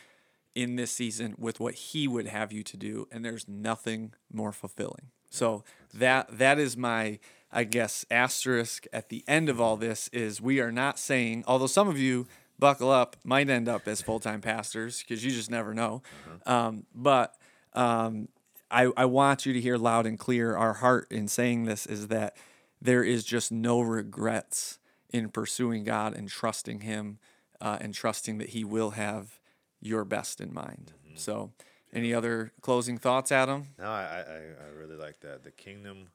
in 0.54 0.76
this 0.76 0.90
season 0.92 1.34
with 1.38 1.58
what 1.60 1.74
He 1.74 2.06
would 2.06 2.26
have 2.26 2.52
you 2.52 2.62
to 2.62 2.76
do. 2.76 3.08
And 3.10 3.24
there's 3.24 3.48
nothing 3.48 4.12
more 4.32 4.52
fulfilling. 4.52 5.10
So 5.30 5.64
that 5.92 6.38
that 6.38 6.58
is 6.58 6.76
my, 6.76 7.18
I 7.52 7.64
guess, 7.64 8.04
asterisk 8.10 8.86
at 8.92 9.08
the 9.08 9.24
end 9.26 9.48
of 9.48 9.60
all 9.60 9.76
this 9.76 10.08
is 10.08 10.40
we 10.40 10.60
are 10.60 10.72
not 10.72 10.98
saying, 10.98 11.44
although 11.46 11.66
some 11.66 11.88
of 11.88 11.98
you 11.98 12.26
buckle 12.58 12.90
up 12.90 13.16
might 13.24 13.48
end 13.50 13.68
up 13.68 13.86
as 13.86 14.00
full 14.00 14.20
time 14.20 14.40
pastors 14.40 15.02
because 15.02 15.24
you 15.24 15.30
just 15.30 15.50
never 15.50 15.74
know. 15.74 16.02
Um, 16.46 16.86
but 16.94 17.34
um, 17.74 18.28
I, 18.70 18.90
I 18.96 19.04
want 19.06 19.46
you 19.46 19.52
to 19.52 19.60
hear 19.60 19.76
loud 19.76 20.06
and 20.06 20.18
clear 20.18 20.56
our 20.56 20.74
heart 20.74 21.10
in 21.10 21.28
saying 21.28 21.64
this 21.64 21.86
is 21.86 22.08
that 22.08 22.36
there 22.80 23.02
is 23.02 23.24
just 23.24 23.50
no 23.50 23.80
regrets 23.80 24.78
in 25.10 25.30
pursuing 25.30 25.84
God 25.84 26.14
and 26.14 26.28
trusting 26.28 26.80
Him 26.80 27.18
uh, 27.60 27.78
and 27.80 27.94
trusting 27.94 28.38
that 28.38 28.50
He 28.50 28.64
will 28.64 28.90
have 28.90 29.40
your 29.80 30.04
best 30.04 30.40
in 30.40 30.52
mind. 30.52 30.92
So, 31.14 31.52
any 31.92 32.12
other 32.14 32.52
closing 32.60 32.98
thoughts, 32.98 33.32
Adam? 33.32 33.68
No, 33.78 33.86
I, 33.86 34.22
I, 34.28 34.66
I 34.66 34.68
really 34.76 34.94
like 34.96 35.20
that. 35.20 35.42
The 35.42 35.50
kingdom 35.50 36.08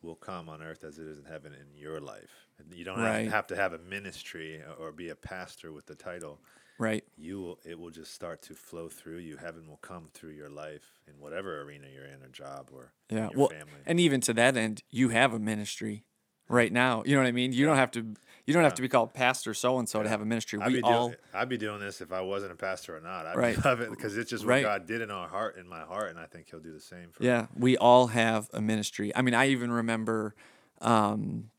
will 0.00 0.14
come 0.14 0.48
on 0.48 0.62
earth 0.62 0.84
as 0.84 0.98
it 0.98 1.06
is 1.06 1.18
in 1.18 1.24
heaven 1.24 1.52
in 1.52 1.76
your 1.76 2.00
life. 2.00 2.46
You 2.72 2.84
don't 2.84 2.98
Right. 2.98 3.28
have 3.28 3.46
to 3.48 3.56
have 3.56 3.72
a 3.72 3.78
ministry 3.78 4.62
or 4.78 4.92
be 4.92 5.08
a 5.10 5.16
pastor 5.16 5.72
with 5.72 5.86
the 5.86 5.94
title. 5.94 6.40
Right. 6.78 7.04
You 7.16 7.40
will, 7.40 7.58
it 7.64 7.78
will 7.78 7.90
just 7.90 8.14
start 8.14 8.42
to 8.42 8.54
flow 8.54 8.88
through 8.88 9.18
you. 9.18 9.36
Heaven 9.36 9.66
will 9.68 9.78
come 9.78 10.06
through 10.14 10.30
your 10.30 10.48
life 10.48 11.00
in 11.08 11.14
whatever 11.20 11.60
arena 11.62 11.88
you're 11.92 12.04
in, 12.04 12.22
a 12.22 12.28
job 12.28 12.70
or 12.72 12.92
Yeah. 13.10 13.22
your 13.22 13.30
Well, 13.34 13.48
family. 13.48 13.80
and 13.84 13.98
even 13.98 14.20
to 14.22 14.34
that 14.34 14.56
end, 14.56 14.82
you 14.90 15.08
have 15.08 15.32
a 15.34 15.38
ministry 15.40 16.04
right 16.48 16.72
now. 16.72 17.02
You 17.04 17.16
know 17.16 17.22
what 17.22 17.28
I 17.28 17.32
mean? 17.32 17.52
You 17.52 17.66
don't 17.66 17.76
have 17.76 17.90
to. 17.92 18.14
You 18.46 18.54
don't 18.54 18.62
have 18.64 18.74
to 18.74 18.82
be 18.82 18.88
called 18.88 19.12
pastor 19.12 19.52
so 19.52 19.78
and 19.78 19.86
so 19.88 20.02
to 20.02 20.08
have 20.08 20.22
a 20.22 20.24
ministry. 20.24 20.58
I'd 20.58 20.68
We 20.68 20.74
be, 20.74 20.82
all. 20.82 21.08
doing, 21.08 21.16
I'd 21.34 21.48
be 21.50 21.58
doing 21.58 21.80
this 21.80 22.00
if 22.00 22.12
I 22.12 22.22
wasn't 22.22 22.52
a 22.52 22.56
pastor 22.56 22.96
or 22.96 23.00
not. 23.00 23.26
I'd 23.26 23.36
Right. 23.36 23.62
love 23.64 23.80
it 23.80 23.90
because 23.90 24.16
it's 24.16 24.30
just 24.30 24.44
what 24.44 24.50
Right. 24.52 24.62
God 24.62 24.86
did 24.86 25.02
in 25.02 25.10
our 25.10 25.28
heart, 25.28 25.56
in 25.58 25.68
my 25.68 25.80
heart, 25.82 26.08
and 26.10 26.18
I 26.18 26.24
think 26.26 26.48
He'll 26.50 26.60
do 26.60 26.72
the 26.72 26.80
same 26.80 27.10
for 27.10 27.24
Yeah, 27.24 27.48
we 27.54 27.76
all 27.76 28.06
have 28.06 28.48
a 28.54 28.62
ministry. 28.62 29.14
I 29.14 29.20
mean, 29.22 29.34
I 29.34 29.48
even 29.48 29.70
remember 29.70 30.34
um, 30.80 31.50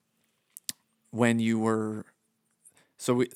when 1.12 1.40
you 1.40 1.60
were. 1.60 2.06
So 2.98 3.14
we 3.14 3.30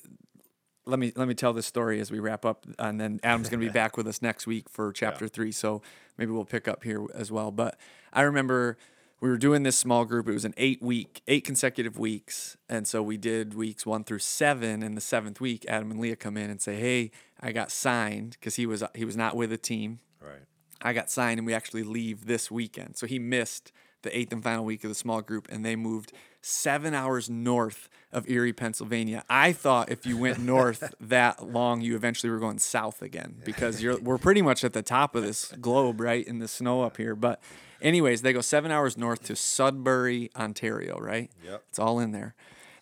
let 0.86 0.98
me 0.98 1.12
let 1.16 1.28
me 1.28 1.34
tell 1.34 1.52
this 1.52 1.66
story 1.66 2.00
as 2.00 2.10
we 2.10 2.20
wrap 2.20 2.44
up, 2.44 2.66
and 2.78 3.00
then 3.00 3.20
Adam's 3.22 3.48
going 3.48 3.60
to 3.60 3.66
be 3.66 3.72
back 3.80 3.96
with 3.96 4.06
us 4.06 4.20
next 4.22 4.46
week 4.46 4.68
for 4.68 4.92
chapter 4.92 5.28
three. 5.28 5.52
So 5.52 5.82
maybe 6.18 6.32
we'll 6.32 6.44
pick 6.44 6.68
up 6.68 6.84
here 6.84 7.04
as 7.14 7.30
well. 7.32 7.50
But 7.50 7.78
I 8.12 8.22
remember 8.22 8.76
we 9.20 9.28
were 9.28 9.38
doing 9.38 9.62
this 9.62 9.76
small 9.76 10.04
group. 10.04 10.28
It 10.28 10.32
was 10.32 10.44
an 10.44 10.54
eight 10.56 10.82
week, 10.82 11.22
eight 11.26 11.44
consecutive 11.44 11.98
weeks, 11.98 12.56
and 12.68 12.86
so 12.86 13.02
we 13.02 13.16
did 13.16 13.54
weeks 13.54 13.86
one 13.86 14.04
through 14.04 14.18
seven. 14.18 14.82
And 14.82 14.96
the 14.96 15.00
seventh 15.00 15.40
week, 15.40 15.64
Adam 15.68 15.90
and 15.90 16.00
Leah 16.00 16.16
come 16.16 16.36
in 16.36 16.50
and 16.50 16.60
say, 16.60 16.76
"Hey, 16.76 17.10
I 17.40 17.52
got 17.52 17.70
signed 17.70 18.36
because 18.38 18.56
he 18.56 18.66
was 18.66 18.82
he 18.94 19.04
was 19.04 19.16
not 19.16 19.36
with 19.36 19.52
a 19.52 19.58
team." 19.58 20.00
Right. 20.20 20.42
I 20.82 20.92
got 20.92 21.10
signed 21.10 21.38
and 21.38 21.46
we 21.46 21.54
actually 21.54 21.82
leave 21.82 22.26
this 22.26 22.50
weekend. 22.50 22.96
So 22.98 23.06
he 23.06 23.18
missed 23.18 23.72
the 24.02 24.16
eighth 24.16 24.32
and 24.32 24.42
final 24.42 24.64
week 24.66 24.84
of 24.84 24.90
the 24.90 24.94
small 24.94 25.22
group 25.22 25.48
and 25.50 25.64
they 25.64 25.76
moved 25.76 26.12
seven 26.44 26.92
hours 26.92 27.30
north 27.30 27.88
of 28.12 28.28
Erie, 28.28 28.52
Pennsylvania. 28.52 29.24
I 29.30 29.52
thought 29.52 29.90
if 29.90 30.04
you 30.04 30.18
went 30.18 30.38
north 30.38 30.92
that 31.00 31.50
long, 31.50 31.80
you 31.80 31.96
eventually 31.96 32.30
were 32.30 32.38
going 32.38 32.58
south 32.58 33.00
again 33.00 33.36
because 33.44 33.82
you're 33.82 33.98
we're 33.98 34.18
pretty 34.18 34.42
much 34.42 34.62
at 34.62 34.74
the 34.74 34.82
top 34.82 35.14
of 35.14 35.22
this 35.22 35.52
globe, 35.60 36.00
right? 36.00 36.26
In 36.26 36.38
the 36.40 36.48
snow 36.48 36.82
up 36.82 36.98
here. 36.98 37.14
But 37.14 37.42
anyways, 37.80 38.22
they 38.22 38.32
go 38.32 38.42
seven 38.42 38.70
hours 38.70 38.98
north 38.98 39.22
to 39.24 39.34
Sudbury, 39.36 40.30
Ontario, 40.36 40.98
right? 40.98 41.30
Yep. 41.44 41.64
It's 41.70 41.78
all 41.78 41.98
in 41.98 42.12
there. 42.12 42.34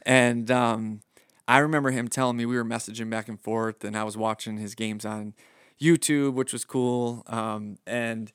And 0.05 0.51
um, 0.51 1.01
I 1.46 1.59
remember 1.59 1.92
him 1.92 2.09
telling 2.09 2.37
me 2.37 2.46
we 2.46 2.57
were 2.57 2.64
messaging 2.64 3.09
back 3.09 3.29
and 3.29 3.40
forth, 3.40 3.85
and 3.85 3.96
I 3.96 4.03
was 4.03 4.16
watching 4.16 4.57
his 4.59 4.75
games 4.75 5.05
on 5.05 5.35
YouTube, 5.81 6.35
which 6.35 6.53
was 6.53 6.64
cool. 6.64 7.22
Um, 7.29 7.79
and 7.87 8.33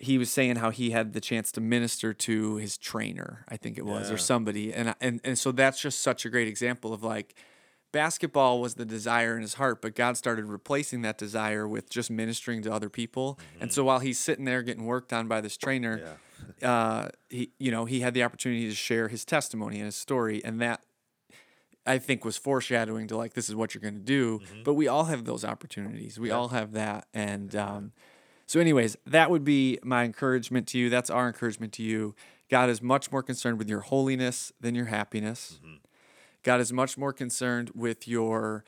he 0.00 0.16
was 0.16 0.30
saying 0.30 0.56
how 0.56 0.70
he 0.70 0.90
had 0.90 1.12
the 1.12 1.20
chance 1.20 1.52
to 1.52 1.60
minister 1.60 2.14
to 2.14 2.56
his 2.56 2.78
trainer, 2.78 3.44
I 3.48 3.56
think 3.58 3.76
it 3.76 3.84
was, 3.84 4.10
or 4.10 4.16
somebody. 4.18 4.72
And, 4.72 4.94
and 5.00 5.20
and 5.22 5.38
so 5.38 5.52
that's 5.52 5.80
just 5.80 6.00
such 6.00 6.24
a 6.24 6.30
great 6.30 6.48
example 6.48 6.94
of 6.94 7.02
like 7.02 7.34
basketball 7.92 8.60
was 8.60 8.74
the 8.74 8.84
desire 8.86 9.36
in 9.36 9.42
his 9.42 9.54
heart, 9.54 9.82
but 9.82 9.94
God 9.94 10.16
started 10.16 10.46
replacing 10.46 11.02
that 11.02 11.18
desire 11.18 11.68
with 11.68 11.90
just 11.90 12.10
ministering 12.10 12.62
to 12.62 12.72
other 12.72 12.88
people. 12.88 13.38
And 13.60 13.72
so 13.72 13.84
while 13.84 13.98
he's 13.98 14.18
sitting 14.18 14.44
there 14.44 14.62
getting 14.62 14.86
worked 14.86 15.12
on 15.12 15.28
by 15.28 15.40
this 15.40 15.56
trainer, 15.56 16.16
uh, 16.62 17.08
he 17.28 17.50
you 17.58 17.70
know 17.70 17.84
he 17.84 18.00
had 18.00 18.14
the 18.14 18.22
opportunity 18.22 18.68
to 18.68 18.74
share 18.74 19.08
his 19.08 19.24
testimony 19.24 19.76
and 19.76 19.84
his 19.86 19.96
story, 19.96 20.42
and 20.44 20.60
that 20.62 20.82
I 21.86 21.98
think 21.98 22.24
was 22.24 22.38
foreshadowing 22.38 23.06
to 23.08 23.16
like 23.18 23.34
this 23.34 23.48
is 23.50 23.54
what 23.54 23.74
you're 23.74 23.82
going 23.82 23.94
to 23.94 24.00
do. 24.00 24.40
But 24.64 24.74
we 24.74 24.88
all 24.88 25.04
have 25.04 25.24
those 25.24 25.44
opportunities. 25.44 26.18
We 26.18 26.30
all 26.30 26.48
have 26.48 26.72
that, 26.72 27.06
and 27.12 27.54
um, 27.54 27.92
so 28.50 28.58
anyways, 28.58 28.96
that 29.06 29.30
would 29.30 29.44
be 29.44 29.78
my 29.84 30.02
encouragement 30.02 30.66
to 30.66 30.78
you. 30.78 30.90
That's 30.90 31.08
our 31.08 31.28
encouragement 31.28 31.72
to 31.74 31.84
you. 31.84 32.16
God 32.50 32.68
is 32.68 32.82
much 32.82 33.12
more 33.12 33.22
concerned 33.22 33.58
with 33.58 33.68
your 33.68 33.78
holiness 33.78 34.52
than 34.60 34.74
your 34.74 34.86
happiness. 34.86 35.60
God 36.42 36.60
is 36.60 36.72
much 36.72 36.98
more 36.98 37.12
concerned 37.12 37.70
with 37.76 38.08
your 38.08 38.64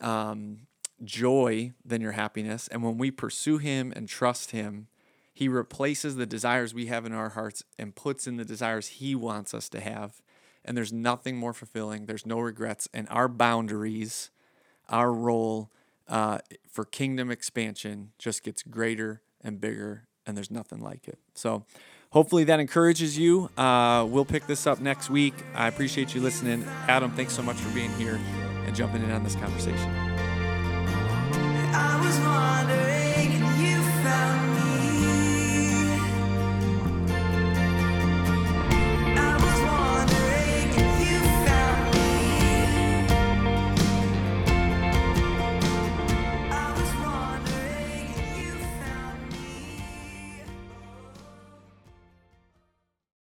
um, 0.00 0.68
joy 1.02 1.72
than 1.84 2.00
your 2.00 2.12
happiness. 2.12 2.68
And 2.68 2.84
when 2.84 2.98
we 2.98 3.10
pursue 3.10 3.58
Him 3.58 3.92
and 3.96 4.08
trust 4.08 4.52
Him, 4.52 4.86
He 5.34 5.48
replaces 5.48 6.14
the 6.14 6.24
desires 6.24 6.72
we 6.72 6.86
have 6.86 7.04
in 7.04 7.12
our 7.12 7.30
hearts 7.30 7.64
and 7.80 7.96
puts 7.96 8.28
in 8.28 8.36
the 8.36 8.44
desires 8.44 8.86
He 8.86 9.16
wants 9.16 9.52
us 9.52 9.68
to 9.70 9.80
have. 9.80 10.22
And 10.64 10.76
there's 10.76 10.92
nothing 10.92 11.36
more 11.36 11.52
fulfilling. 11.52 12.06
There's 12.06 12.26
no 12.26 12.38
regrets. 12.38 12.88
And 12.94 13.08
our 13.10 13.26
boundaries, 13.26 14.30
our 14.88 15.12
role 15.12 15.72
uh, 16.08 16.38
for 16.70 16.84
kingdom 16.84 17.30
expansion 17.30 18.12
just 18.18 18.42
gets 18.42 18.62
greater 18.62 19.22
and 19.42 19.60
bigger, 19.60 20.08
and 20.26 20.36
there's 20.36 20.50
nothing 20.50 20.80
like 20.80 21.08
it. 21.08 21.18
So, 21.34 21.64
hopefully, 22.10 22.44
that 22.44 22.60
encourages 22.60 23.18
you. 23.18 23.50
Uh, 23.56 24.06
we'll 24.08 24.24
pick 24.24 24.46
this 24.46 24.66
up 24.66 24.80
next 24.80 25.10
week. 25.10 25.34
I 25.54 25.68
appreciate 25.68 26.14
you 26.14 26.20
listening. 26.20 26.64
Adam, 26.88 27.10
thanks 27.12 27.34
so 27.34 27.42
much 27.42 27.56
for 27.56 27.72
being 27.74 27.92
here 27.94 28.20
and 28.64 28.74
jumping 28.74 29.02
in 29.02 29.10
on 29.10 29.22
this 29.22 29.36
conversation. 29.36 30.16